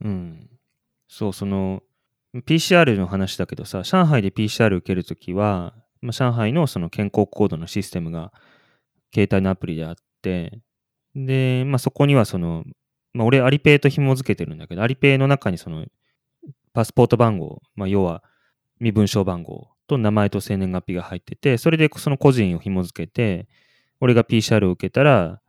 [0.00, 0.50] うん。
[1.08, 1.82] そう、その、
[2.34, 8.32] PCR の話だけどさ、上海で PCR 受けるときは、まあ、上海のその健康コードのシステムが
[9.14, 12.64] 携帯のアプリであって、で、まあ、そこにはその、
[13.12, 15.86] まあ、俺、アリペイと紐付けてるんだけど、アリペイの中にその、
[16.72, 18.22] パスポート番号、まあ、要は
[18.78, 23.48] 身分証番号と名前と生年月日が入ってて、それでその個人を紐付けて、
[24.00, 25.40] 俺が PCR を受けたら、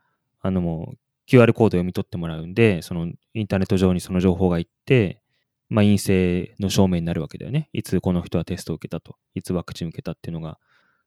[0.41, 0.97] あのもう
[1.29, 5.21] QR コードを読み取ってもらうんで、そのインターネット上にその情報が行って、
[5.69, 7.69] まあ、陰性の証明になるわけだよね。
[7.73, 10.57] いつこの人はテストを受けたと、いつワクチン受けたっていうのが、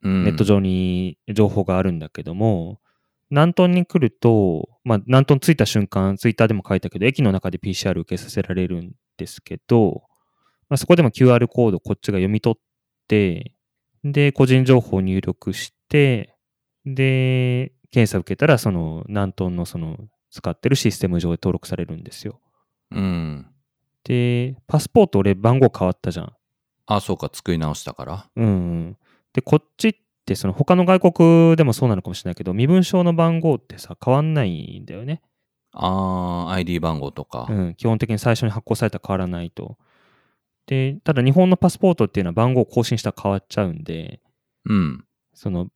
[0.02, 2.80] うん、ネット上に情報があるんだけども、
[3.32, 10.02] 南東に来ると、まあ、南東に着いた瞬間、ツイッターでも書いたけど、駅の中で PCR 受けさせられるんですけど、
[10.68, 12.62] まあ、そこでも QR コードこっちが読み取っ
[13.08, 13.54] て、
[14.04, 16.36] で、個人情報を入力して、
[16.84, 19.96] で、検査受けたら、その南東のその
[20.30, 22.38] 使ってるシステム上で登録されるんですよ。
[22.90, 23.46] うん。
[24.04, 26.32] で、パスポート俺番号変わったじゃん。
[26.84, 28.30] あ、そうか、作り直したから。
[28.36, 28.96] うんうん。
[29.32, 29.94] で、こっちっ
[30.24, 35.22] て、その他の外国でもそうなのかもしれないけど、身分証の番号ってさ、変わんないんだよね。
[35.72, 37.46] あー、ID 番号とか。
[37.48, 37.74] うん。
[37.74, 39.78] 基本的に最初に発行されたら変わらないと。
[40.66, 44.20] で、ただ日本のパスポートっていうのは番号を更新したら変わっちゃうんで、
[44.64, 45.04] うん。
[45.34, 45.68] その、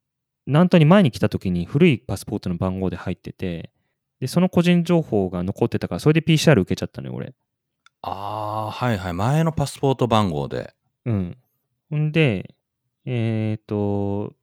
[0.47, 3.71] 南東に前に来た時に古いパスポートの番号で入ってて、
[4.21, 7.35] で、その個人情報が残ってたから、それで PCR 受けちゃったのよ、俺。
[8.03, 9.13] あー、はいはい。
[9.13, 10.75] 前のパスポート番号で。
[11.05, 11.37] うん。
[11.91, 12.55] ほんで、
[13.05, 14.35] えっ、と、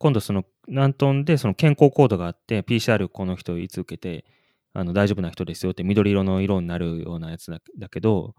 [0.00, 4.24] 今度その南東でその健康コードがあって、PCR この人いつ受けて、
[4.72, 8.34] あの大丈夫な人ですよって緑色の色になるようなやつだだけど、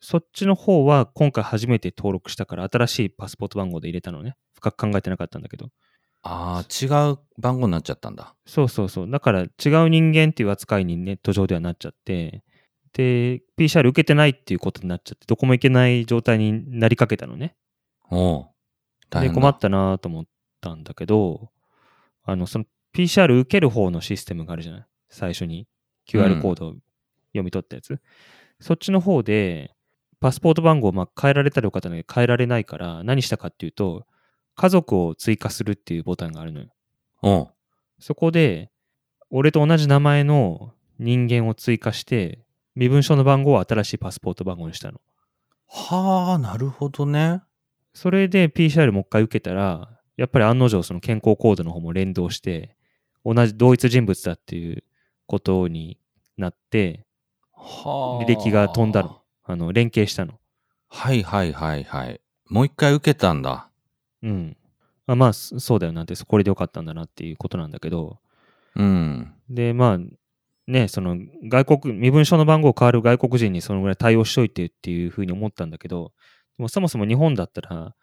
[0.00, 4.36] そっちの方は今回初めて登録したから新しいパスポート番号で入れたのね。
[4.54, 5.70] 深く考えてなかったんだけど。
[6.22, 8.34] あー、違う番号になっちゃったんだ。
[8.46, 9.10] そうそうそう。
[9.10, 12.42] だから違う人間っていう扱いにネット上ではなっちゃって、
[12.92, 17.56] で、PCR 受けてないっていうことになっちゃって、どこも行けない状態になりかけたのね。
[18.10, 18.46] おう
[19.08, 19.34] 大で。
[19.34, 20.24] 困ったなと思っ
[20.60, 21.50] たんだけど、
[22.24, 24.86] あの、その PCR 受ける方のシステムがあるじゃない？
[25.08, 25.66] 最初に
[26.08, 26.74] QR コードを
[27.32, 28.00] 読み取ったやつ。
[28.60, 29.74] そっちの方で、
[30.20, 34.06] パスポート番号をまあ変えられたらよかったんだけど、変えられないから、何したかっていうと、
[34.56, 36.66] 家族を追加するっていうボタンがあるのよ。
[37.22, 37.48] おう
[38.00, 38.70] そこで、
[39.30, 42.44] 俺と同じ名前の人間を追加して、
[42.74, 45.00] 身分証の番号を新しいパスポート番号にしたの。
[45.68, 47.42] はあ、なるほどね。
[47.92, 52.76] それで PCR もう一回受けたら、やっぱり案の定その健康コードの方も連動して、
[53.24, 54.82] 同じ同一人物だっていう
[55.26, 55.98] ことに
[56.36, 57.06] なって、
[57.52, 58.24] はあ。
[58.24, 59.20] 履歴が飛んだの。
[59.44, 60.34] あの、連携したの。
[60.88, 62.20] はいはいはいはい。
[62.48, 63.70] もう一回受けたんだ。
[64.22, 64.56] うん。
[65.06, 68.18] あまあ、そそうだよなんて、これでよかったんだなっていうことなんだけど、
[68.74, 69.32] うん。
[69.48, 69.98] で、まあ、
[70.66, 76.12] ね、その外国、身分証の番号変わる外国人にそのぐらい対応しといてっていうふうに思ったんだけど、
[76.58, 77.94] でもそもそも日本だったら、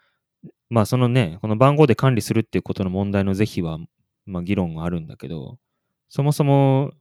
[0.70, 3.80] まあそのね、この番号で管理するっていうことの問題の是非は、
[4.26, 5.58] まあ議論があるんだけど、
[6.10, 6.92] そもそも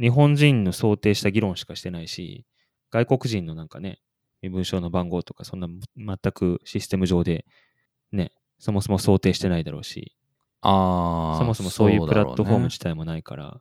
[0.00, 2.44] 日本人の想定した議論しかしてないし、
[2.90, 4.00] 外国人のなんかね、
[4.42, 7.44] 身分証の番号とかそんな全くシステム上で
[8.12, 10.16] ね、そもそも想定してないだろうし、
[10.60, 11.38] ああ。
[11.38, 13.60] そもそもそういうプラットフォーム自体もないから、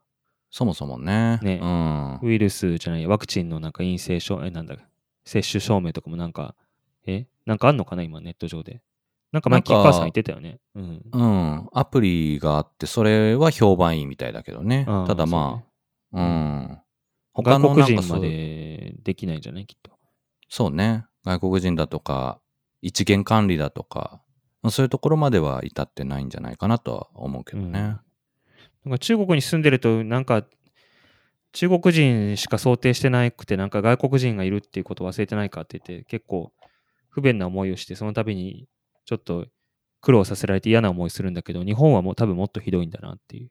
[0.50, 1.38] そもそもね。
[1.42, 2.20] ねうん。
[2.22, 4.78] ウイルスじゃない、ワクチンのなんか陰性証、え、なんだ、
[5.26, 6.56] 接種証明とかもなんか、
[7.06, 8.82] えなんかあんのかな今ネット上で。
[9.36, 10.60] なんか前、キッカーさん言ってたよね。
[10.76, 11.02] うん。
[11.12, 11.70] うん。
[11.74, 14.86] アプリがあって、それは評判いいみたいだけどね。
[14.86, 15.62] ただま
[16.14, 16.68] あ、うん。
[16.70, 16.80] そう
[17.34, 19.66] 他のね外国人までできないんじゃない？
[19.66, 19.92] きっと。
[20.48, 21.06] そうね。
[21.26, 22.40] 外国人だとか、
[22.82, 24.22] 一元管理だとか、
[24.62, 27.98] まあそういうところまでは至ってないんじゃないかなとは思うけどね。
[28.86, 30.46] なんか中国に住んでると、なんか、
[31.52, 36.54] 中国人しか想定してなくて、なんか外国人がいるっていうことを忘れてないかって言って、結構
[37.10, 38.68] 不便な思いをして、その度に
[39.06, 39.48] ちょっと
[40.02, 43.50] 苦労させられて嫌な思いするんだけど、日本はもう多分もっとひどいんだなっていう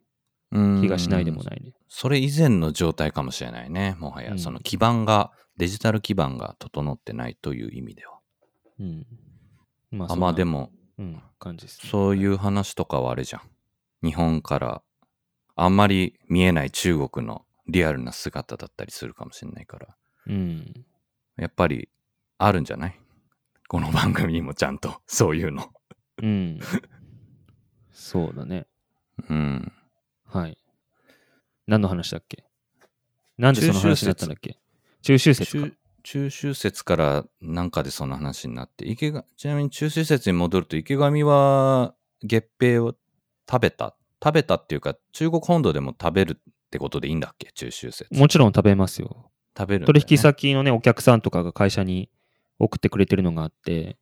[0.53, 1.73] うん気がしないでもないね。
[1.89, 3.97] それ以前の状態かもしれないね。
[3.99, 8.19] もはや、うんその基盤が、デジタル基盤が整ってないという意味では。
[8.81, 9.07] うん。
[9.91, 11.89] まあまあでも、も、うん、感じです、ね。
[11.91, 14.07] そういう話とかはあれじゃん。
[14.07, 14.83] 日本から
[15.57, 19.97] あんまり見えない中国のリアルな姿だったりするかもしれないから。
[20.27, 20.85] うん。
[21.37, 21.89] やっぱり
[22.39, 23.01] あるんじゃない？
[23.69, 25.73] この番組にもちゃんと そういうの。
[26.23, 26.61] うん。
[27.93, 28.67] そうだね。
[29.29, 29.73] うん。
[30.27, 30.59] はい。
[31.67, 32.45] 何の話だっけ？
[33.39, 34.59] なんでその話になったんだっけ？
[35.03, 35.77] 中秋節か中。
[36.03, 42.95] 中秋節からなんかでその話になって、池がちなみに中秋節に戻ると池上は月餅を
[43.51, 43.97] 食べた？
[44.23, 47.51] 食べたっていうか中国本土でも食べるってことでいいんだっけ？
[47.53, 48.07] 中秋節。
[48.11, 49.31] もちろん食べますよ。
[49.57, 52.11] 食べるね、取引先のね、お客さんとかが会社に
[52.59, 53.97] 送ってくれてるのがあって、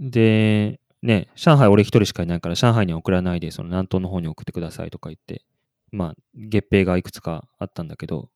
[0.00, 5.42] で、ね、上海俺一人しかいないから、上海には送らないで、その南東の方に送ってくださいとか言って、
[5.90, 8.30] まあ、月餅がいくつかあったんだけど、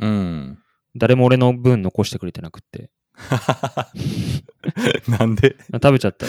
[0.00, 0.58] うん。
[0.96, 2.90] 誰も俺の分残してくれてなくって、
[5.08, 5.56] なんで？
[5.72, 6.26] あ食べちゃった。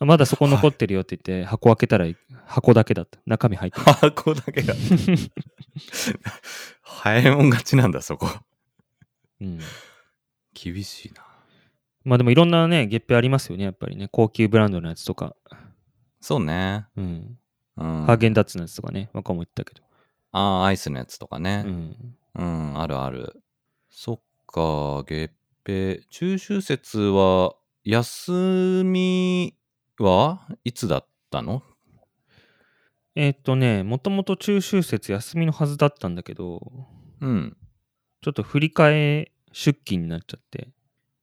[0.00, 2.06] あまだそこ残ってるよって言って、箱開けたら
[2.46, 3.18] 箱だけだった。
[3.26, 3.84] 中身入ってる。
[3.84, 4.74] 箱だけが。
[6.82, 8.28] 早いもん勝ちなんだ、そこ。
[9.40, 9.58] うん。
[10.54, 11.24] 厳しいな。
[12.04, 14.08] まあでもいろんなね、月餅ありますよね、やっぱりね。
[14.10, 15.36] 高級ブランドのやつとか。
[16.20, 16.86] そうね。
[16.96, 17.38] うん。
[17.76, 18.04] うん。
[18.06, 19.82] ハーゲンダッツのやつとかね、若も言ったけど。
[20.32, 21.62] ああ、アイスのやつとかうね。
[21.62, 22.16] ん。
[22.34, 23.42] うん、あるある。
[23.90, 25.32] そっか、月
[25.66, 26.06] 餅。
[26.10, 29.54] 中秋節は、休み
[29.98, 31.62] はいつだったの？
[33.14, 36.60] えーっとね、もともと中秋節休みのはずだったんだけど、
[37.20, 37.56] うん。
[38.20, 40.68] ちょっと振り替え出勤になっちゃって、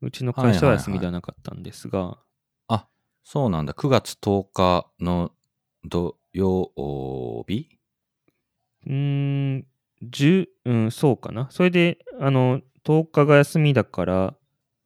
[0.01, 2.17] うちの会社は休みではなかったんですが、
[2.67, 2.87] あ、
[3.23, 3.73] そうなんだ。
[3.73, 5.31] 9月10日の
[5.83, 6.71] 土曜
[7.47, 7.69] 日？
[8.85, 8.93] うー
[9.57, 9.65] ん、
[10.03, 11.47] 10、うん、そうかな。
[11.49, 14.35] それで、あの、10日が休みだから、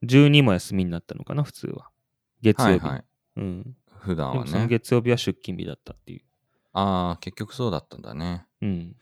[0.03, 1.89] 12も休みになったのかな、普通は。
[2.41, 2.85] 月曜日。
[2.85, 3.05] はいはい。
[3.37, 3.75] うん。
[3.99, 4.67] 普段はね。
[4.67, 6.21] 月曜日は出勤日だったっていう。
[6.71, 8.45] ああ、結局そうだったんだね。
[8.61, 8.95] うん。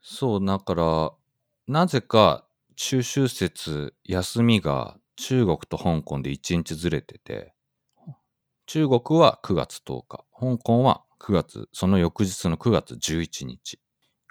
[0.00, 1.12] そう、だから、
[1.66, 2.46] なぜか
[2.84, 7.54] 中秋節休みが中国と香港で1日ずれてて、
[8.66, 13.78] 中国は9月10日、香港は9月、その翌日の9月11日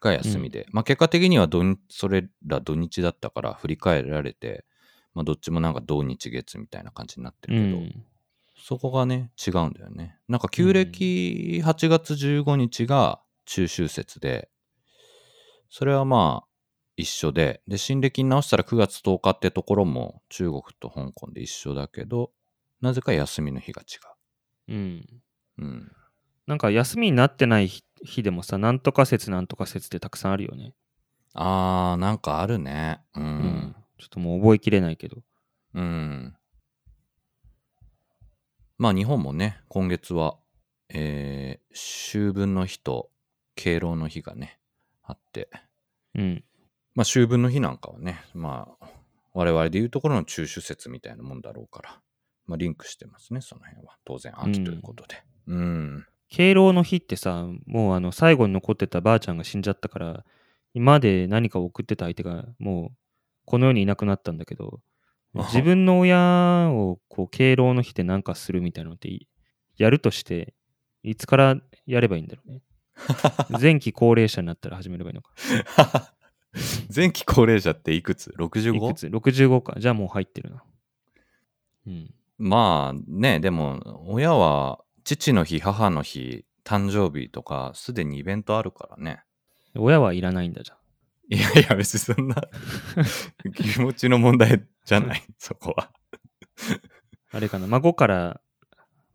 [0.02, 1.48] が休みで、まあ結果的には
[1.90, 4.66] それら土日だったから振り返られて、
[5.14, 8.06] まあどっちもなんか土日月みたいな感じになってうるけど、ん。
[8.58, 10.20] そこがね、違うんだよね。
[10.28, 14.50] なんか旧暦8月15日が中秋節で、
[15.70, 16.51] それはまあ
[17.02, 22.32] 一緒で、で、新暦に直したら9月10日ってところも中国と香港で一緒だけど、
[22.82, 23.86] なぜか休みの日が違
[24.70, 25.22] うん。
[25.58, 25.64] う。
[25.64, 25.92] うん。
[26.48, 30.74] なんか休みになってない日日でもさ、なんとか節なんとか節ってたくさんあるよね。
[31.34, 33.02] あー、なんかあるね。
[33.16, 33.20] う。
[33.20, 33.76] うんん。
[34.00, 35.18] ちょっともう覚えきれないけど。
[35.76, 36.36] うん。
[38.78, 40.38] まあ日本もね、今月は、
[40.90, 43.12] えー、秋分の日と
[43.56, 44.60] 敬老の日がね、
[45.04, 45.50] あって、
[46.16, 46.44] うん。
[46.96, 48.88] まあ秋分の日なんかはね、まあ
[49.34, 52.00] 我々でいうところの中秋節みたいなもんだろうから、
[52.46, 53.98] まあリンクしてますね、その辺は。
[54.06, 55.24] 当然秋ということで。
[55.48, 56.06] うん。
[56.30, 60.26] 敬老の日ってさ、もうあの最後に残ってたばあちゃんが死んじゃったから、
[60.74, 62.98] 今まで何かを送ってた相手がもう
[63.46, 64.80] この世にいなくなったんだけど、
[65.36, 69.28] あ自分の親をこう敬老の日で何かするみたいなのってい
[69.78, 70.54] やるとして、
[71.04, 72.62] いつからやればいいんだろうね。
[73.60, 75.32] 前期高齢者になったら始めればいいのか。
[76.94, 78.28] 前期高齢者っていくつ？
[78.28, 78.94] い ?65?
[78.94, 79.80] くつ ?65 か。
[79.80, 80.64] じゃあもう入ってるな。
[81.88, 82.14] うん。
[82.38, 89.24] まあね、でも親は父の日、母の日、誕生日とかすでにイベントあるからね。
[89.76, 90.78] 親はいらないんだじゃん。
[91.34, 92.36] いやいや、別にそんな
[93.56, 95.92] 気持ちの問題じゃない、 そこは。
[97.32, 97.68] あれかな。
[97.68, 98.42] 孫から、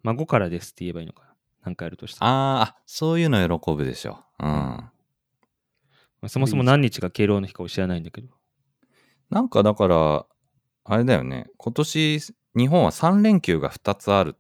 [0.03, 1.35] 孫からですって言えばいいのかな。
[1.65, 2.61] なんかやるとしたら。
[2.61, 4.25] あーあ、そういうの喜ぶでしょ。
[4.39, 4.91] うん。
[6.27, 8.29] まあそもそも何日が敬老の日かを知らないんだけど。
[9.31, 10.27] なんかだから、
[10.85, 11.47] あれだよね。
[11.57, 12.21] 今年、
[12.57, 14.37] 日本は3連休が2つある。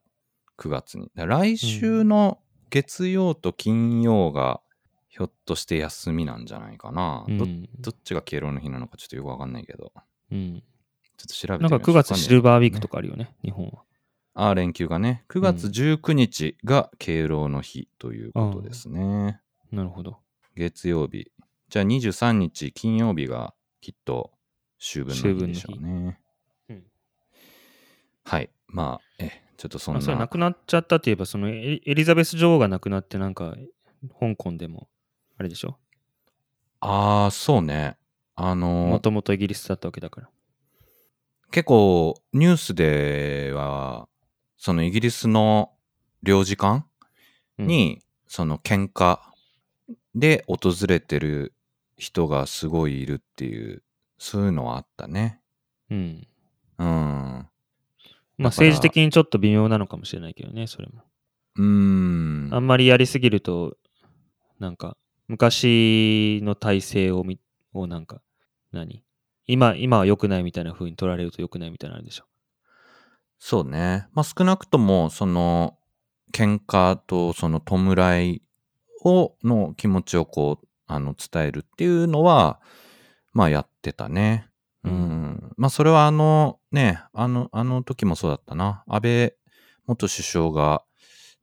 [0.59, 1.11] 9月に。
[1.14, 2.39] 来週の
[2.70, 4.61] 月曜と金曜が、
[5.09, 7.24] ひょっとして休みなんじゃないかな。
[7.28, 7.68] どうん。
[7.78, 9.93] どっちが敬老の日なのかちょっとよくわかんないけど。
[10.32, 10.62] うん。
[11.16, 13.84] ちょっと調べてみなんか9月シルバーウィークとかあるよね、日本は。
[14.34, 15.24] ああ、連休がね。
[15.28, 19.41] 9月19日が敬老の日ということですね。
[19.70, 20.18] なるほど。
[20.57, 21.30] 月曜日。
[21.69, 24.33] じゃあ23日金曜日がきっと
[24.81, 26.21] 秋分の日でしょうね。
[26.69, 26.85] うん
[28.25, 28.51] はい。
[28.67, 29.99] まあ、え、ちょっとそんな。
[30.01, 33.55] まあ、それ亡くなっちゃったって言えば、そのエリザベス女王が亡くなって、なんか、
[34.19, 34.89] 香港でも、
[35.39, 35.79] あれでしょ？
[36.81, 37.97] ああ、そうね。
[38.35, 40.31] あもの、ともとイギリスだったわけだから。
[41.53, 44.09] 結構ニュースでは、
[44.57, 45.73] そのイギリスの
[46.23, 46.85] 領事館
[47.59, 49.21] うん、に、その喧嘩
[50.17, 51.55] で訪れてる
[51.97, 53.82] 人がすごいいるっていう
[54.18, 55.40] そういうのはあったね。
[55.90, 56.26] うん。
[56.78, 56.86] うん。
[56.86, 57.49] まあ
[58.49, 61.03] 政治的にちょっと微妙なのかもしれないけどね、それも。
[61.57, 62.49] うーん。
[62.53, 63.76] あんまりやりすぎると、
[64.59, 64.97] なんか、
[65.28, 67.40] 昔の体制をみ、
[67.72, 68.20] をなんか、
[68.72, 69.03] 何？
[69.47, 72.24] 今、今は良くないみたいな風に取られると良くないみたいなのあるでしょ？
[73.38, 74.09] そうね。
[74.12, 75.78] まあ少なくとも、その、
[76.32, 78.42] 喧嘩とその弔い
[79.05, 82.61] を、の気持ちをこう、あの、伝えるっていうのは、
[83.32, 84.49] まあやってたね。
[84.84, 84.93] うん。
[84.93, 88.84] うんまあそれはあの、ね、あの、あの時もそうだったな。
[88.87, 89.34] 安倍
[89.87, 90.82] 元首相が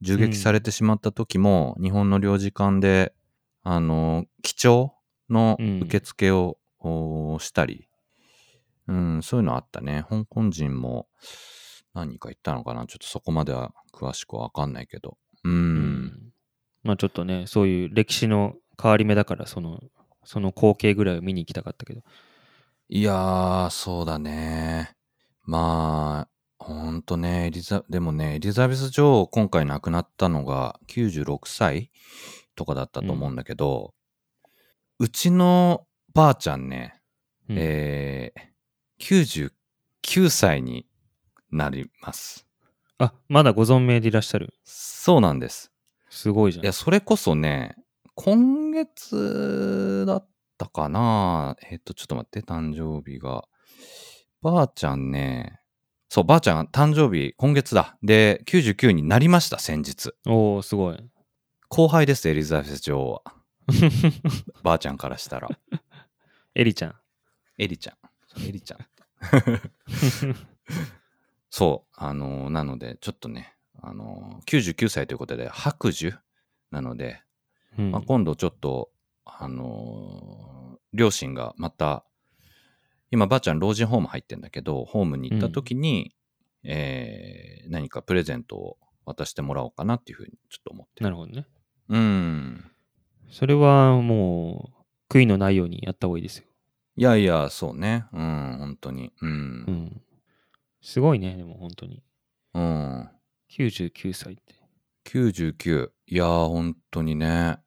[0.02, 3.14] 銃撃されてしまった時も、日本の領事館で、
[3.64, 4.94] あの、基調
[5.30, 7.88] の受付を、おしたり、
[8.88, 10.06] うん、そういうのあったね。
[10.10, 11.08] 香港人も
[11.94, 15.18] 何人か行ったのかなちょっとそこまでは詳しくわかんないけど。
[15.46, 16.34] うん。
[16.84, 19.82] まあちょっとね、そういう歴史の変わり目だから、その、
[20.26, 22.02] その光景ぐらいを見に行きたかったけど。
[22.90, 24.94] いやー、そうだね。
[25.44, 31.92] まあ、ほんとね、エリザ、でもね、エリザベス女王今回亡くなったのが96歳
[32.56, 33.94] とかだったと思うんだけど、
[35.00, 37.02] うちのばあちゃんね、
[37.50, 39.50] うんえー、
[40.04, 40.86] 99歳に
[41.52, 42.46] なります。
[42.98, 44.54] あ、まだご存命でいらっしゃる。
[44.66, 45.72] そうなんです。
[46.10, 46.64] すごいじゃん。
[46.64, 47.76] いや、それこそね、
[48.16, 53.46] 今月だったかなえっ、と、ちょっと待って、誕生日が。
[54.42, 55.64] ばあちゃんね、
[56.14, 57.98] そう、ばあちゃん誕生日今月だ。
[58.04, 60.14] で、99になりました、先日。
[60.28, 61.10] おおすごい。
[61.70, 63.24] 後輩です、エリザベス女王は。
[64.62, 65.50] ばあちゃんからしたら。
[66.54, 66.96] エリちゃん。
[67.58, 68.48] エリちゃん。
[68.48, 68.86] エリちゃん。
[71.50, 76.14] そう、あのーなので、ちょっとね、あのー99歳ということで、白寿
[76.70, 77.23] なので、
[77.78, 78.92] うんまあ、今度ちょっと、
[79.26, 80.54] あのー
[80.96, 82.06] 両親がまた、
[83.10, 86.16] 今、ばあちゃん老人ホーム入ってんだけど、ホームに行った時に、
[86.64, 91.04] えー何かプレゼントを渡してもらおうかなっていうふうにちょっと思ってる。
[91.06, 91.48] なるほどね。
[91.90, 92.72] うん。
[93.32, 94.70] それはも
[95.10, 96.46] う、悔いのないようにやった方がいいですよ。
[96.96, 98.06] いやいや、そうね。
[98.14, 99.12] うん、本当に。
[99.22, 99.26] う。
[99.26, 100.02] うんん。
[100.82, 102.04] すごいね、でも本当に。
[102.54, 103.10] うん。
[103.50, 104.56] 99歳って。
[105.06, 105.90] 99。
[106.08, 107.58] いやー、本当にね。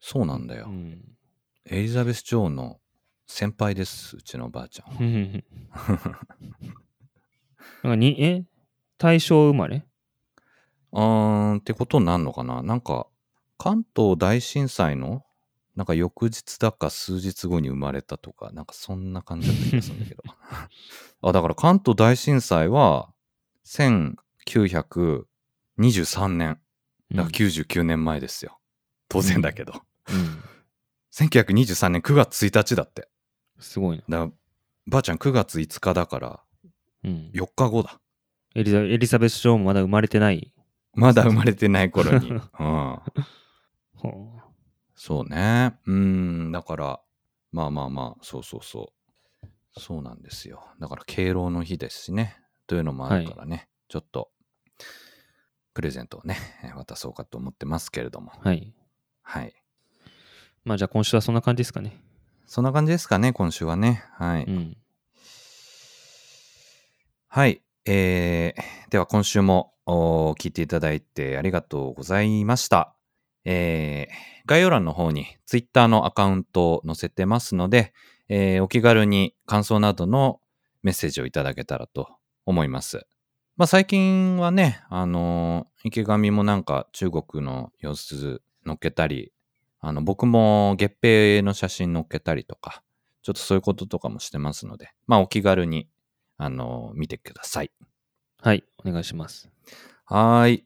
[0.00, 0.66] そうなんだよ。
[0.68, 1.02] うん。
[1.64, 2.78] エリザベス女王の
[3.26, 5.00] 先輩です、うちのばあちゃんは。
[7.82, 8.44] なんかに、え？
[8.96, 9.84] 大正生まれ？
[10.92, 12.62] うーん、ってことになるのかな？
[12.62, 13.06] なんか、
[13.58, 15.24] 関東大震災の、
[15.76, 20.22] なんか翌日だか数日後に生まれたとか、なんかそんな感じだった気がするんだけど。
[21.28, 23.12] あ、だから関東大震災は、
[23.64, 26.60] 1923年。
[27.10, 28.58] だから99年前ですよ。
[29.08, 29.72] 当然だけど。
[30.10, 30.42] うん。
[31.12, 33.08] 1923年9月1日だって。
[33.58, 34.30] すごいな。
[34.86, 36.40] ばあちゃん9月5日だから、
[37.04, 37.30] うん。
[37.34, 38.00] 4日後だ。
[38.54, 40.52] エリザエリザベス女王もまだ生まれてない。
[40.94, 42.30] まだ生まれてない頃に。
[42.32, 42.40] うん。
[43.94, 44.40] ほ
[44.94, 45.78] そうね。
[45.86, 47.00] うん、だから、
[47.52, 48.92] まあまあまあ、そうそうそ
[49.42, 49.48] う。
[49.80, 50.66] そうなんですよ。
[50.80, 52.36] だから、敬老の日ですしね。
[52.66, 54.30] というのもあるからね、ちょっと、
[55.72, 58.32] プレゼントをね、えー渡そうかと思ってますけれども。
[58.44, 58.74] うはい。
[59.22, 59.54] はい。
[60.68, 61.98] まあじゃあ今週はそんな感じですかね。
[62.46, 64.04] そんな感じですかね、今週はね。
[64.12, 64.44] はい。
[64.44, 64.76] うん。
[67.26, 67.62] はい。
[67.86, 72.94] えー、では今週もお聞いていただいてありがとうございました。
[73.46, 77.94] えー、概要欄の方に Twitter のアカウントを載せてますので、
[78.28, 80.38] えーお気軽に感想などの
[80.82, 82.10] メッセージをいただけたらと
[82.44, 83.06] 思います。
[83.56, 89.32] まあ最近はね、あのー池上もなんか中国の様子載っけたり、
[89.80, 92.82] あの僕も月餅の写真載っけたりとか、
[93.22, 95.88] ちょっとそういうこととかもしてますので、まあお気軽に
[96.38, 97.70] あの、見てください。
[98.40, 98.64] はい。
[98.84, 99.50] お願いします。
[100.04, 100.64] はーい。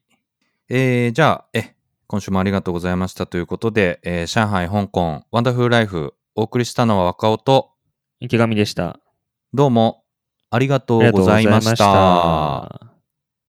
[0.68, 1.74] えー、じゃあ、え、
[2.06, 7.72] 今週もありがとうございましたということで、えー上海、香港、ワンダフルライフ、お送りしたのは若尾と、
[8.20, 9.00] 池上でした。
[9.54, 10.04] どうも
[10.50, 12.91] ありがとありがとうございました。